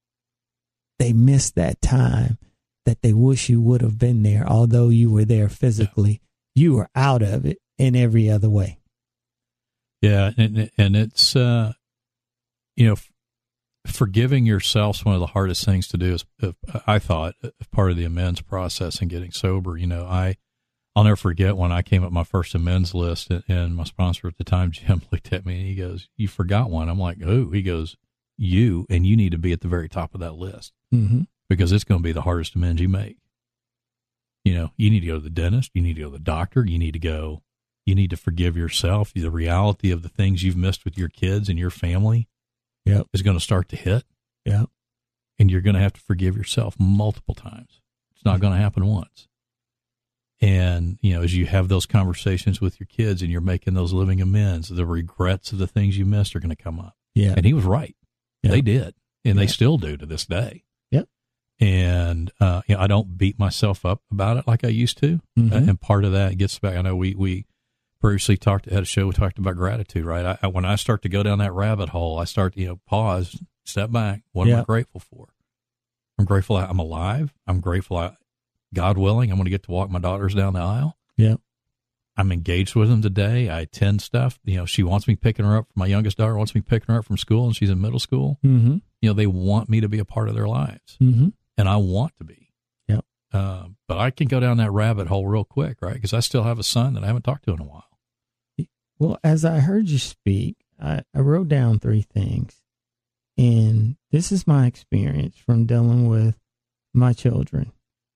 they 0.98 1.12
miss 1.12 1.50
that 1.52 1.80
time 1.82 2.38
that 2.84 3.02
they 3.02 3.12
wish 3.12 3.48
you 3.48 3.60
would 3.60 3.80
have 3.80 3.98
been 3.98 4.22
there, 4.22 4.46
although 4.46 4.88
you 4.88 5.10
were 5.10 5.24
there 5.24 5.48
physically. 5.48 6.20
You 6.54 6.74
were 6.74 6.88
out 6.94 7.22
of 7.22 7.44
it 7.46 7.58
in 7.78 7.96
every 7.96 8.30
other 8.30 8.50
way. 8.50 8.78
Yeah, 10.00 10.32
and 10.36 10.70
and 10.76 10.94
it's 10.94 11.34
uh, 11.34 11.72
you 12.76 12.86
know, 12.86 12.96
forgiving 13.86 14.44
yourself 14.44 14.96
is 14.96 15.04
one 15.04 15.14
of 15.14 15.20
the 15.20 15.28
hardest 15.28 15.64
things 15.64 15.88
to 15.88 15.96
do. 15.96 16.14
Is 16.14 16.24
I 16.86 16.98
thought 16.98 17.34
part 17.72 17.90
of 17.90 17.96
the 17.96 18.04
amends 18.04 18.42
process 18.42 19.00
and 19.00 19.10
getting 19.10 19.32
sober. 19.32 19.76
You 19.76 19.86
know, 19.86 20.04
I 20.04 20.36
I'll 20.96 21.04
never 21.04 21.16
forget 21.16 21.56
when 21.56 21.72
I 21.72 21.82
came 21.82 22.04
up 22.04 22.12
my 22.12 22.22
first 22.24 22.54
amends 22.54 22.94
list, 22.94 23.28
and, 23.30 23.42
and 23.48 23.74
my 23.76 23.84
sponsor 23.84 24.28
at 24.28 24.38
the 24.38 24.44
time, 24.44 24.70
Jim, 24.72 25.02
looked 25.10 25.32
at 25.32 25.44
me 25.44 25.58
and 25.58 25.66
he 25.66 25.74
goes, 25.74 26.08
"You 26.16 26.28
forgot 26.28 26.70
one." 26.70 26.88
I'm 26.88 26.98
like, 27.00 27.18
"Oh," 27.24 27.50
he 27.50 27.62
goes, 27.62 27.96
"You," 28.38 28.86
and 28.88 29.04
you 29.06 29.16
need 29.16 29.32
to 29.32 29.38
be 29.38 29.52
at 29.52 29.60
the 29.60 29.68
very 29.68 29.88
top 29.88 30.14
of 30.14 30.20
that 30.20 30.34
list 30.36 30.72
Mm-hmm. 30.94 31.22
because 31.48 31.72
it's 31.72 31.82
going 31.84 32.00
to 32.00 32.04
be 32.04 32.12
the 32.12 32.22
hardest 32.22 32.54
amends 32.54 32.80
you 32.80 32.88
make. 32.88 33.16
You 34.44 34.54
know, 34.54 34.70
you 34.76 34.90
need 34.90 35.00
to 35.00 35.06
go 35.06 35.14
to 35.14 35.20
the 35.20 35.30
dentist, 35.30 35.70
you 35.74 35.82
need 35.82 35.94
to 35.94 36.02
go 36.02 36.06
to 36.10 36.12
the 36.18 36.22
doctor, 36.22 36.64
you 36.66 36.78
need 36.78 36.92
to 36.92 36.98
go, 36.98 37.42
you 37.86 37.94
need 37.94 38.10
to 38.10 38.16
forgive 38.16 38.56
yourself. 38.56 39.12
The 39.14 39.30
reality 39.30 39.90
of 39.90 40.02
the 40.02 40.08
things 40.08 40.42
you've 40.42 40.56
missed 40.56 40.84
with 40.84 40.98
your 40.98 41.08
kids 41.08 41.48
and 41.48 41.58
your 41.58 41.70
family 41.70 42.28
Yep. 42.84 43.06
is 43.14 43.22
going 43.22 43.36
to 43.38 43.42
start 43.42 43.68
to 43.70 43.76
hit, 43.76 44.04
Yeah, 44.44 44.64
and 45.38 45.50
you're 45.50 45.62
going 45.62 45.74
to 45.74 45.80
have 45.80 45.94
to 45.94 46.00
forgive 46.00 46.36
yourself 46.36 46.76
multiple 46.78 47.34
times. 47.34 47.80
It's 48.14 48.24
not 48.26 48.40
going 48.40 48.52
to 48.52 48.60
happen 48.60 48.86
once. 48.86 49.26
And, 50.44 50.98
you 51.00 51.14
know, 51.14 51.22
as 51.22 51.34
you 51.34 51.46
have 51.46 51.68
those 51.68 51.86
conversations 51.86 52.60
with 52.60 52.78
your 52.78 52.86
kids 52.86 53.22
and 53.22 53.30
you're 53.30 53.40
making 53.40 53.72
those 53.72 53.94
living 53.94 54.20
amends, 54.20 54.68
the 54.68 54.84
regrets 54.84 55.52
of 55.52 55.58
the 55.58 55.66
things 55.66 55.96
you 55.96 56.04
missed 56.04 56.36
are 56.36 56.40
going 56.40 56.54
to 56.54 56.62
come 56.62 56.78
up. 56.78 56.96
Yeah. 57.14 57.32
And 57.34 57.46
he 57.46 57.54
was 57.54 57.64
right. 57.64 57.96
Yeah. 58.42 58.50
They 58.50 58.60
did. 58.60 58.94
And 59.24 59.38
they 59.38 59.46
still 59.46 59.78
do 59.78 59.96
to 59.96 60.04
this 60.04 60.26
day. 60.26 60.64
Yep. 60.90 61.08
And, 61.60 62.30
uh, 62.40 62.60
you 62.66 62.74
know, 62.74 62.82
I 62.82 62.86
don't 62.86 63.16
beat 63.16 63.38
myself 63.38 63.86
up 63.86 64.02
about 64.12 64.36
it 64.36 64.46
like 64.46 64.64
I 64.64 64.68
used 64.68 64.98
to. 64.98 65.20
Mhm. 65.38 65.50
Uh, 65.50 65.70
and 65.70 65.80
part 65.80 66.04
of 66.04 66.12
that 66.12 66.36
gets 66.36 66.58
back. 66.58 66.76
I 66.76 66.82
know 66.82 66.94
we, 66.94 67.14
we 67.14 67.46
previously 68.02 68.36
talked, 68.36 68.66
had 68.66 68.82
a 68.82 68.86
show, 68.86 69.06
we 69.06 69.14
talked 69.14 69.38
about 69.38 69.56
gratitude, 69.56 70.04
right? 70.04 70.26
I, 70.26 70.38
I, 70.42 70.46
when 70.48 70.66
I 70.66 70.76
start 70.76 71.00
to 71.02 71.08
go 71.08 71.22
down 71.22 71.38
that 71.38 71.54
rabbit 71.54 71.88
hole, 71.88 72.18
I 72.18 72.24
start 72.24 72.52
to, 72.52 72.60
you 72.60 72.66
know, 72.66 72.80
pause, 72.86 73.40
step 73.64 73.90
back. 73.90 74.24
What 74.32 74.46
am 74.48 74.60
I 74.60 74.62
grateful 74.64 75.00
for? 75.00 75.28
I'm 76.18 76.26
grateful 76.26 76.58
I'm 76.58 76.78
alive. 76.78 77.32
I'm 77.46 77.60
grateful 77.60 77.96
I, 77.96 78.16
God 78.74 78.98
willing, 78.98 79.30
I'm 79.30 79.36
going 79.36 79.44
to 79.46 79.50
get 79.50 79.62
to 79.64 79.70
walk 79.70 79.90
my 79.90 79.98
daughters 79.98 80.34
down 80.34 80.52
the 80.54 80.60
aisle. 80.60 80.96
Yep. 81.16 81.40
I'm 82.16 82.30
engaged 82.30 82.74
with 82.76 82.88
them 82.90 83.02
today. 83.02 83.48
I 83.48 83.60
attend 83.62 84.00
stuff. 84.02 84.38
You 84.44 84.58
know, 84.58 84.66
she 84.66 84.82
wants 84.84 85.08
me 85.08 85.16
picking 85.16 85.44
her 85.44 85.56
up. 85.56 85.68
My 85.74 85.86
youngest 85.86 86.18
daughter 86.18 86.36
wants 86.36 86.54
me 86.54 86.60
picking 86.60 86.92
her 86.92 87.00
up 87.00 87.04
from 87.04 87.16
school, 87.16 87.46
and 87.46 87.56
she's 87.56 87.70
in 87.70 87.80
middle 87.80 87.98
school. 87.98 88.38
Mm-hmm. 88.44 88.76
You 89.02 89.10
know, 89.10 89.14
they 89.14 89.26
want 89.26 89.68
me 89.68 89.80
to 89.80 89.88
be 89.88 89.98
a 89.98 90.04
part 90.04 90.28
of 90.28 90.34
their 90.34 90.46
lives, 90.46 90.96
Mm-hmm. 91.02 91.28
and 91.58 91.68
I 91.68 91.76
want 91.76 92.12
to 92.18 92.24
be. 92.24 92.50
Yeah. 92.86 93.00
Uh, 93.32 93.66
but 93.88 93.98
I 93.98 94.10
can 94.10 94.28
go 94.28 94.38
down 94.38 94.58
that 94.58 94.70
rabbit 94.70 95.08
hole 95.08 95.26
real 95.26 95.44
quick, 95.44 95.78
right? 95.82 95.94
Because 95.94 96.12
I 96.14 96.20
still 96.20 96.44
have 96.44 96.58
a 96.60 96.62
son 96.62 96.94
that 96.94 97.02
I 97.02 97.06
haven't 97.08 97.22
talked 97.22 97.44
to 97.46 97.52
in 97.52 97.60
a 97.60 97.64
while. 97.64 97.84
Well, 99.00 99.18
as 99.24 99.44
I 99.44 99.58
heard 99.58 99.88
you 99.88 99.98
speak, 99.98 100.56
I, 100.80 101.02
I 101.12 101.18
wrote 101.18 101.48
down 101.48 101.80
three 101.80 102.02
things. 102.02 102.60
And 103.36 103.96
this 104.12 104.30
is 104.30 104.46
my 104.46 104.66
experience 104.68 105.36
from 105.36 105.66
dealing 105.66 106.08
with 106.08 106.38
my 106.92 107.12
children 107.12 107.72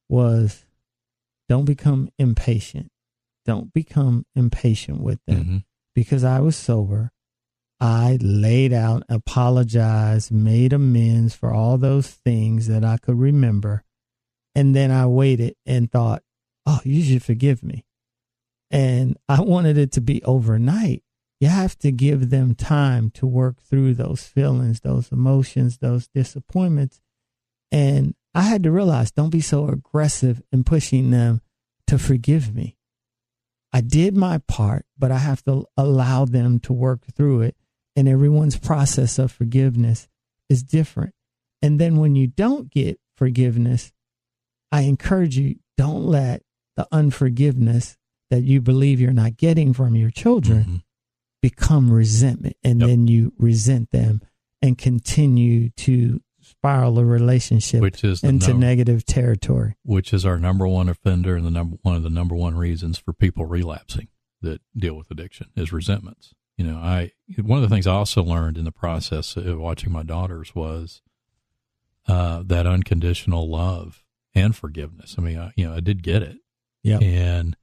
was 0.09 0.64
don't 1.49 1.64
become 1.64 2.11
impatient. 2.18 2.90
Don't 3.47 3.73
become 3.73 4.27
impatient 4.35 5.01
with 5.01 5.21
them 5.27 5.44
Mhm. 5.44 5.64
because 5.94 6.25
I 6.25 6.40
was 6.40 6.57
sober. 6.57 7.11
I 7.81 8.18
laid 8.21 8.73
out, 8.73 9.05
apologized, 9.09 10.33
made 10.33 10.73
amends 10.73 11.35
for 11.35 11.53
all 11.55 11.79
those 11.79 12.09
things 12.11 12.66
that 12.66 12.85
I 12.85 12.99
could 12.99 13.18
remember. 13.18 13.85
And 14.55 14.75
then 14.75 14.90
I 14.90 15.07
waited 15.07 15.55
and 15.64 15.90
thought, 15.90 16.23
oh, 16.66 16.81
you 16.85 17.03
should 17.03 17.23
forgive 17.23 17.62
me. 17.62 17.85
And 18.71 19.16
I 19.29 19.40
wanted 19.42 19.79
it 19.79 19.92
to 19.92 20.01
be 20.01 20.23
overnight. 20.25 21.03
You 21.40 21.49
have 21.49 21.79
to 21.79 21.92
give 21.92 22.31
them 22.31 22.57
time 22.57 23.11
to 23.12 23.27
work 23.27 23.61
through 23.62 23.94
those 23.94 24.27
feelings, 24.27 24.81
those 24.81 25.12
emotions, 25.12 25.79
those 25.79 26.09
disappointments. 26.09 27.01
And 27.71 28.14
I 28.35 28.43
had 28.43 28.62
to 28.64 28.71
realize 28.71 29.11
don't 29.11 29.31
be 29.31 29.41
so 29.41 29.69
aggressive 29.69 30.43
in 30.53 30.64
pushing 30.64 31.11
them 31.11 31.41
to 31.87 31.99
forgive 31.99 32.55
me. 32.55 32.77
I 33.73 33.81
did 33.81 34.17
my 34.17 34.38
part, 34.38 34.87
but 34.99 35.11
I 35.11 35.19
have 35.19 35.43
to 35.45 35.67
allow 35.77 36.25
them 36.25 36.59
to 36.61 36.73
work 36.73 37.01
through 37.14 37.43
it. 37.43 37.57
And 37.97 38.09
everyone's 38.09 38.57
process 38.57 39.19
of 39.19 39.33
forgiveness 39.33 40.09
is 40.49 40.62
different. 40.62 41.14
And 41.61 41.81
then 41.81 41.97
when 41.97 42.14
you 42.14 42.29
don't 42.29 42.71
get 42.71 43.01
forgiveness, 43.17 43.93
I 44.71 44.83
encourage 44.83 45.37
you 45.37 45.57
don't 45.77 46.05
let 46.05 46.43
the 46.77 46.87
unforgiveness 46.93 47.97
that 48.31 48.43
you 48.43 48.61
believe 48.61 49.01
you're 49.01 49.12
not 49.12 49.37
getting 49.37 49.73
from 49.73 49.97
your 49.97 50.11
children 50.11 50.61
mm-hmm. 50.61 50.77
become 51.43 51.91
resentment. 51.91 52.57
And 52.62 52.81
yep. 52.81 52.88
then 52.88 53.09
you 53.09 53.33
resent 53.38 53.91
them 53.91 54.23
and 54.62 54.79
continue 54.79 55.71
to 55.71 56.21
spiral 56.49 56.99
a 56.99 57.05
relationship 57.05 57.81
which 57.81 58.03
is 58.05 58.23
into 58.23 58.49
number, 58.49 58.67
negative 58.67 59.05
territory. 59.05 59.77
Which 59.85 60.13
is 60.13 60.25
our 60.25 60.39
number 60.39 60.67
one 60.67 60.89
offender 60.89 61.37
and 61.37 61.47
the 61.47 61.51
number 61.51 61.77
one 61.83 61.95
of 61.95 62.03
the 62.03 62.11
number 62.11 62.35
one 62.35 62.57
reasons 62.57 62.99
for 62.99 63.13
people 63.13 63.47
relapsing 63.47 64.09
that 64.43 64.61
deal 64.77 64.95
with 64.95 65.11
addiction 65.11 65.49
is 65.57 65.73
resentments. 65.73 66.35
You 66.57 66.65
know, 66.65 66.77
I 66.77 67.13
one 67.41 67.63
of 67.63 67.69
the 67.69 67.75
things 67.75 67.87
I 67.87 67.93
also 67.93 68.23
learned 68.23 68.59
in 68.59 68.65
the 68.65 68.73
process 68.73 69.37
of 69.37 69.59
watching 69.59 69.93
my 69.93 70.03
daughters 70.03 70.55
was 70.55 71.03
uh, 72.09 72.43
that 72.47 72.67
unconditional 72.67 73.49
love 73.49 74.03
and 74.35 74.57
forgiveness. 74.57 75.15
I 75.19 75.23
mean, 75.23 75.39
I, 75.39 75.53
you 75.57 75.69
know, 75.69 75.75
I 75.75 75.81
did 75.81 76.03
get 76.03 76.23
it, 76.23 76.39
yeah, 76.83 76.99
and 76.99 77.57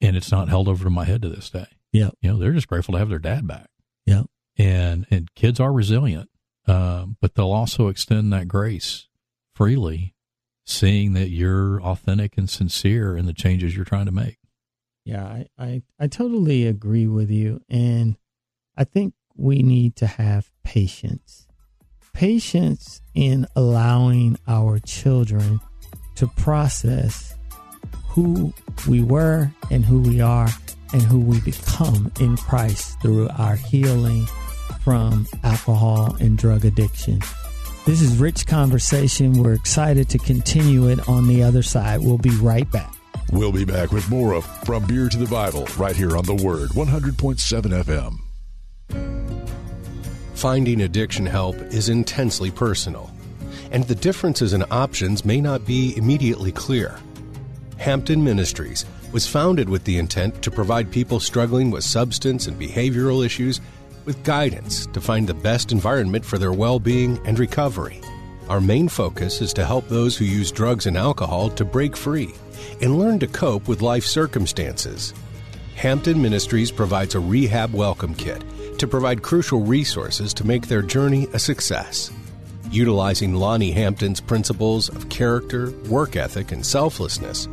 and 0.00 0.16
it's 0.16 0.30
not 0.32 0.48
held 0.48 0.68
over 0.68 0.84
to 0.84 0.90
my 0.90 1.04
head 1.04 1.22
to 1.22 1.28
this 1.28 1.50
day. 1.50 1.66
Yeah, 1.92 2.10
you 2.22 2.30
know, 2.30 2.38
they're 2.38 2.52
just 2.52 2.68
grateful 2.68 2.92
to 2.92 2.98
have 2.98 3.10
their 3.10 3.18
dad 3.18 3.46
back. 3.46 3.68
Yeah, 4.06 4.22
and 4.56 5.06
and 5.10 5.34
kids 5.34 5.60
are 5.60 5.72
resilient 5.72 6.30
uh, 6.66 7.06
but 7.20 7.34
they'll 7.34 7.52
also 7.52 7.88
extend 7.88 8.32
that 8.32 8.48
grace 8.48 9.08
freely, 9.54 10.14
seeing 10.64 11.12
that 11.14 11.30
you're 11.30 11.82
authentic 11.82 12.36
and 12.38 12.48
sincere 12.48 13.16
in 13.16 13.26
the 13.26 13.32
changes 13.32 13.76
you're 13.76 13.84
trying 13.84 14.06
to 14.06 14.12
make. 14.12 14.38
Yeah, 15.04 15.24
I, 15.24 15.46
I, 15.58 15.82
I 15.98 16.06
totally 16.06 16.66
agree 16.66 17.06
with 17.06 17.30
you. 17.30 17.60
And 17.68 18.16
I 18.76 18.84
think 18.84 19.14
we 19.36 19.62
need 19.62 19.96
to 19.96 20.06
have 20.06 20.50
patience. 20.62 21.46
Patience 22.12 23.00
in 23.14 23.46
allowing 23.56 24.38
our 24.46 24.78
children 24.78 25.60
to 26.16 26.26
process 26.26 27.34
who 28.08 28.52
we 28.88 29.02
were 29.02 29.50
and 29.70 29.84
who 29.84 30.00
we 30.00 30.20
are 30.20 30.48
and 30.92 31.02
who 31.02 31.20
we 31.20 31.40
become 31.40 32.12
in 32.20 32.36
Christ 32.36 33.00
through 33.00 33.28
our 33.38 33.56
healing 33.56 34.26
from 34.82 35.26
alcohol 35.42 36.16
and 36.20 36.38
drug 36.38 36.64
addiction. 36.64 37.20
This 37.86 38.02
is 38.02 38.18
Rich 38.18 38.46
Conversation. 38.46 39.42
We're 39.42 39.54
excited 39.54 40.08
to 40.10 40.18
continue 40.18 40.88
it 40.88 41.08
on 41.08 41.26
the 41.26 41.42
other 41.42 41.62
side. 41.62 42.00
We'll 42.00 42.18
be 42.18 42.36
right 42.36 42.70
back. 42.70 42.94
We'll 43.32 43.52
be 43.52 43.64
back 43.64 43.92
with 43.92 44.08
more 44.10 44.34
of 44.34 44.44
From 44.64 44.86
Beer 44.86 45.08
to 45.08 45.16
the 45.16 45.26
Bible 45.26 45.66
right 45.78 45.96
here 45.96 46.16
on 46.16 46.24
The 46.24 46.34
Word 46.34 46.70
100.7 46.70 48.18
FM. 48.88 49.20
Finding 50.34 50.82
addiction 50.82 51.26
help 51.26 51.56
is 51.56 51.88
intensely 51.88 52.50
personal, 52.50 53.10
and 53.70 53.84
the 53.84 53.94
differences 53.94 54.52
in 54.52 54.64
options 54.70 55.24
may 55.24 55.40
not 55.40 55.64
be 55.64 55.96
immediately 55.96 56.52
clear. 56.52 56.98
Hampton 57.78 58.22
Ministries 58.22 58.84
was 59.12 59.26
founded 59.26 59.68
with 59.68 59.84
the 59.84 59.98
intent 59.98 60.42
to 60.42 60.50
provide 60.50 60.90
people 60.90 61.20
struggling 61.20 61.70
with 61.70 61.84
substance 61.84 62.46
and 62.46 62.60
behavioral 62.60 63.24
issues 63.24 63.60
with 64.10 64.24
guidance 64.24 64.86
to 64.86 65.00
find 65.00 65.28
the 65.28 65.34
best 65.34 65.70
environment 65.70 66.24
for 66.24 66.36
their 66.36 66.52
well 66.52 66.80
being 66.80 67.16
and 67.24 67.38
recovery. 67.38 68.00
Our 68.48 68.60
main 68.60 68.88
focus 68.88 69.40
is 69.40 69.52
to 69.52 69.64
help 69.64 69.86
those 69.86 70.16
who 70.16 70.24
use 70.24 70.50
drugs 70.50 70.86
and 70.86 70.96
alcohol 70.96 71.48
to 71.50 71.64
break 71.64 71.96
free 71.96 72.34
and 72.82 72.98
learn 72.98 73.20
to 73.20 73.28
cope 73.28 73.68
with 73.68 73.82
life 73.82 74.04
circumstances. 74.04 75.14
Hampton 75.76 76.20
Ministries 76.20 76.72
provides 76.72 77.14
a 77.14 77.20
rehab 77.20 77.72
welcome 77.72 78.16
kit 78.16 78.42
to 78.80 78.88
provide 78.88 79.22
crucial 79.22 79.60
resources 79.60 80.34
to 80.34 80.44
make 80.44 80.66
their 80.66 80.82
journey 80.82 81.28
a 81.32 81.38
success. 81.38 82.10
Utilizing 82.72 83.36
Lonnie 83.36 83.70
Hampton's 83.70 84.20
principles 84.20 84.88
of 84.88 85.08
character, 85.08 85.70
work 85.88 86.16
ethic, 86.16 86.50
and 86.50 86.66
selflessness, 86.66 87.46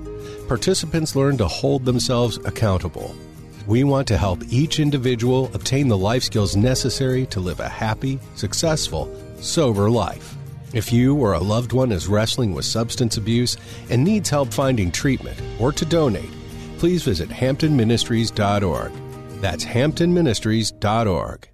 participants 0.48 1.15
learn 1.15 1.38
to 1.38 1.48
hold 1.48 1.86
themselves 1.86 2.39
accountable 2.46 3.15
we 3.67 3.84
want 3.84 4.08
to 4.08 4.17
help 4.17 4.41
each 4.49 4.80
individual 4.80 5.51
obtain 5.53 5.89
the 5.89 5.97
life 5.97 6.23
skills 6.23 6.56
necessary 6.56 7.25
to 7.27 7.41
live 7.41 7.60
a 7.60 7.67
happy, 7.67 8.17
successful, 8.36 9.13
sober 9.41 9.89
life. 9.89 10.36
If 10.73 10.91
you 10.91 11.15
or 11.15 11.34
a 11.34 11.39
loved 11.39 11.73
one 11.73 11.91
is 11.91 12.08
wrestling 12.08 12.53
with 12.53 12.65
substance 12.65 13.17
abuse 13.17 13.58
and 13.89 14.03
needs 14.03 14.30
help 14.30 14.53
finding 14.53 14.91
treatment 14.91 15.39
or 15.60 15.71
to 15.73 15.86
donate, 15.86 16.32
please 16.77 17.03
visit 17.03 17.30
hamptonministries.org. 17.30 18.91
That's 19.41 19.65
hamptonministries.org. 19.65 21.49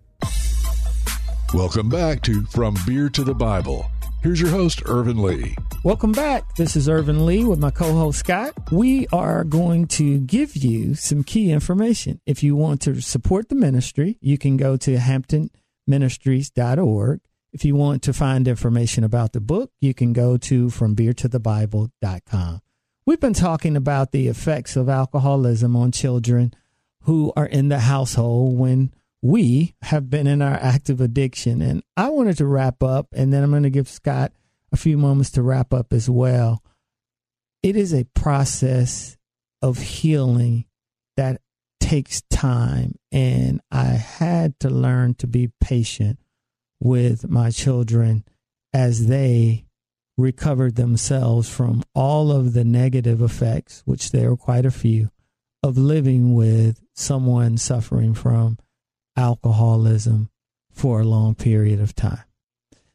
Welcome 1.54 1.90
back 1.90 2.22
to 2.24 2.44
From 2.46 2.76
Beer 2.86 3.10
to 3.10 3.24
the 3.24 3.36
Bible. 3.36 3.90
Here's 4.22 4.40
your 4.40 4.50
host, 4.50 4.82
Ervin 4.88 5.22
Lee. 5.22 5.56
Welcome 5.84 6.14
back. 6.14 6.56
This 6.56 6.78
is 6.78 6.88
Ervin 6.88 7.26
Lee 7.26 7.44
with 7.44 7.60
my 7.60 7.70
co 7.70 7.92
host 7.92 8.20
Scott. 8.20 8.54
We 8.72 9.06
are 9.08 9.44
going 9.44 9.88
to 9.88 10.20
give 10.20 10.56
you 10.56 10.96
some 10.96 11.26
key 11.26 11.52
information. 11.52 12.22
If 12.26 12.42
you 12.42 12.56
want 12.56 12.80
to 12.84 13.02
support 13.02 13.50
the 13.50 13.56
ministry, 13.56 14.18
you 14.22 14.38
can 14.38 14.56
go 14.56 14.78
to 14.78 14.96
hamptonministries.org. 14.96 17.20
If 17.52 17.66
you 17.66 17.76
want 17.76 18.02
to 18.04 18.14
find 18.14 18.48
information 18.48 19.04
about 19.04 19.34
the 19.34 19.42
book, 19.42 19.72
you 19.82 19.94
can 19.94 20.14
go 20.14 20.38
to 20.38 20.68
frombeertothebible.com. 20.68 22.62
We've 23.06 23.20
been 23.20 23.34
talking 23.34 23.76
about 23.76 24.14
the 24.14 24.30
effects 24.30 24.78
of 24.78 24.88
alcoholism 24.88 25.76
on 25.76 25.92
children 25.92 26.54
who 27.02 27.34
are 27.36 27.46
in 27.46 27.68
the 27.68 27.80
household 27.80 28.58
when 28.58 28.94
we 29.22 29.76
have 29.82 30.10
been 30.10 30.28
in 30.28 30.42
our 30.42 30.56
active 30.56 31.02
addiction. 31.02 31.62
And 31.62 31.84
I 31.98 32.08
wanted 32.08 32.38
to 32.38 32.46
wrap 32.46 32.82
up, 32.82 33.08
and 33.12 33.34
then 33.34 33.44
I'm 33.44 33.52
going 33.52 33.64
to 33.64 33.70
give 33.70 33.90
Scott 33.90 34.32
a 34.74 34.78
few 34.78 34.98
moments 34.98 35.32
to 35.32 35.44
wrap 35.44 35.74
up 35.74 35.94
as 35.94 36.10
well. 36.10 36.64
It 37.62 37.78
is 37.78 37.94
a 37.94 38.08
process 38.16 39.16
of 39.62 39.78
healing 39.78 40.66
that 41.16 41.40
takes 41.80 42.24
time, 42.24 42.96
and 43.12 43.62
I 43.72 43.86
had 43.86 44.60
to 44.62 44.70
learn 44.70 45.14
to 45.16 45.28
be 45.28 45.52
patient 45.62 46.20
with 46.82 47.30
my 47.30 47.52
children 47.52 48.26
as 48.74 49.08
they 49.08 49.66
recovered 50.18 50.76
themselves 50.76 51.48
from 51.50 51.84
all 51.94 52.32
of 52.32 52.54
the 52.54 52.66
negative 52.66 53.22
effects, 53.22 53.84
which 53.86 54.12
there 54.12 54.32
are 54.32 54.38
quite 54.38 54.66
a 54.66 54.72
few, 54.72 55.10
of 55.62 55.78
living 55.78 56.34
with 56.34 56.82
someone 56.96 57.58
suffering 57.58 58.14
from 58.14 58.58
alcoholism 59.16 60.30
for 60.72 61.00
a 61.00 61.06
long 61.06 61.36
period 61.36 61.80
of 61.80 61.96
time. 61.96 62.24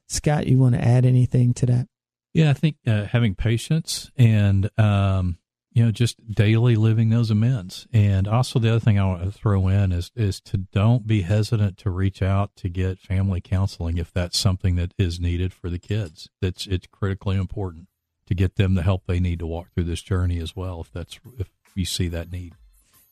Scott, 0.08 0.46
you 0.46 0.58
want 0.58 0.74
to 0.74 0.84
add 0.84 1.04
anything 1.04 1.54
to 1.54 1.66
that? 1.66 1.88
Yeah, 2.32 2.50
I 2.50 2.54
think 2.54 2.76
uh, 2.86 3.04
having 3.04 3.34
patience 3.34 4.10
and 4.16 4.70
um, 4.78 5.38
you 5.72 5.84
know 5.84 5.90
just 5.90 6.16
daily 6.34 6.76
living 6.76 7.10
those 7.10 7.30
amends, 7.30 7.86
and 7.92 8.26
also 8.26 8.58
the 8.58 8.70
other 8.70 8.80
thing 8.80 8.98
I 8.98 9.06
want 9.06 9.22
to 9.24 9.30
throw 9.30 9.68
in 9.68 9.92
is 9.92 10.10
is 10.14 10.40
to 10.42 10.58
don't 10.58 11.06
be 11.06 11.22
hesitant 11.22 11.78
to 11.78 11.90
reach 11.90 12.22
out 12.22 12.54
to 12.56 12.68
get 12.68 12.98
family 12.98 13.40
counseling 13.40 13.98
if 13.98 14.12
that's 14.12 14.38
something 14.38 14.76
that 14.76 14.92
is 14.98 15.20
needed 15.20 15.52
for 15.52 15.68
the 15.70 15.78
kids. 15.78 16.28
That's 16.40 16.66
it's 16.66 16.86
critically 16.86 17.36
important 17.36 17.88
to 18.26 18.34
get 18.34 18.56
them 18.56 18.74
the 18.74 18.82
help 18.82 19.06
they 19.06 19.20
need 19.20 19.38
to 19.38 19.46
walk 19.46 19.72
through 19.72 19.84
this 19.84 20.02
journey 20.02 20.38
as 20.38 20.54
well. 20.54 20.80
If 20.80 20.92
that's 20.92 21.18
if 21.38 21.48
you 21.74 21.84
see 21.84 22.08
that 22.08 22.30
need. 22.30 22.54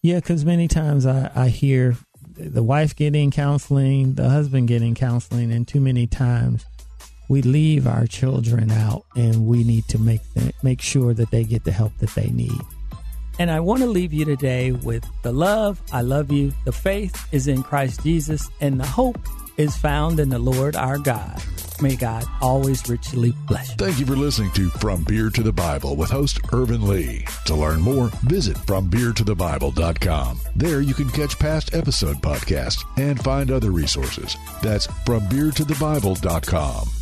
Yeah, 0.02 0.16
because 0.16 0.44
many 0.44 0.68
times 0.68 1.04
I, 1.04 1.32
I 1.34 1.48
hear 1.48 1.96
the 2.36 2.62
wife 2.62 2.94
getting 2.94 3.30
counseling, 3.30 4.14
the 4.14 4.28
husband 4.28 4.68
getting 4.68 4.94
counseling, 4.94 5.50
and 5.50 5.66
too 5.66 5.80
many 5.80 6.06
times 6.06 6.64
we 7.28 7.42
leave 7.42 7.86
our 7.86 8.06
children 8.06 8.70
out 8.70 9.04
and 9.14 9.46
we 9.46 9.64
need 9.64 9.86
to 9.88 9.98
make 9.98 10.22
them, 10.34 10.50
make 10.62 10.80
sure 10.80 11.14
that 11.14 11.30
they 11.30 11.44
get 11.44 11.64
the 11.64 11.72
help 11.72 11.96
that 11.98 12.10
they 12.10 12.30
need. 12.30 12.60
And 13.38 13.50
I 13.50 13.60
want 13.60 13.82
to 13.82 13.86
leave 13.86 14.12
you 14.12 14.24
today 14.24 14.72
with 14.72 15.04
the 15.22 15.32
love, 15.32 15.80
I 15.92 16.00
love 16.00 16.32
you, 16.32 16.52
the 16.64 16.72
faith 16.72 17.28
is 17.32 17.48
in 17.48 17.62
Christ 17.62 18.02
Jesus, 18.02 18.48
and 18.60 18.80
the 18.80 18.86
hope 18.86 19.18
is 19.58 19.76
found 19.76 20.20
in 20.20 20.30
the 20.30 20.38
Lord 20.38 20.76
our 20.76 20.98
God. 20.98 21.42
May 21.80 21.96
God 21.96 22.24
always 22.40 22.88
richly 22.88 23.32
bless 23.46 23.70
you. 23.70 23.76
Thank 23.76 23.98
you 23.98 24.06
for 24.06 24.16
listening 24.16 24.50
to 24.52 24.70
From 24.70 25.04
Beer 25.04 25.28
to 25.30 25.42
the 25.42 25.52
Bible 25.52 25.96
with 25.96 26.10
host 26.10 26.40
Ervin 26.52 26.88
Lee. 26.88 27.26
To 27.46 27.54
learn 27.54 27.80
more, 27.80 28.08
visit 28.24 28.56
FromBeerToTheBible.com. 28.56 30.40
There 30.54 30.80
you 30.80 30.94
can 30.94 31.10
catch 31.10 31.38
past 31.38 31.74
episode 31.74 32.22
podcasts 32.22 32.84
and 32.96 33.22
find 33.22 33.50
other 33.50 33.70
resources. 33.70 34.36
That's 34.62 34.86
FromBeerToTheBible.com. 34.86 36.95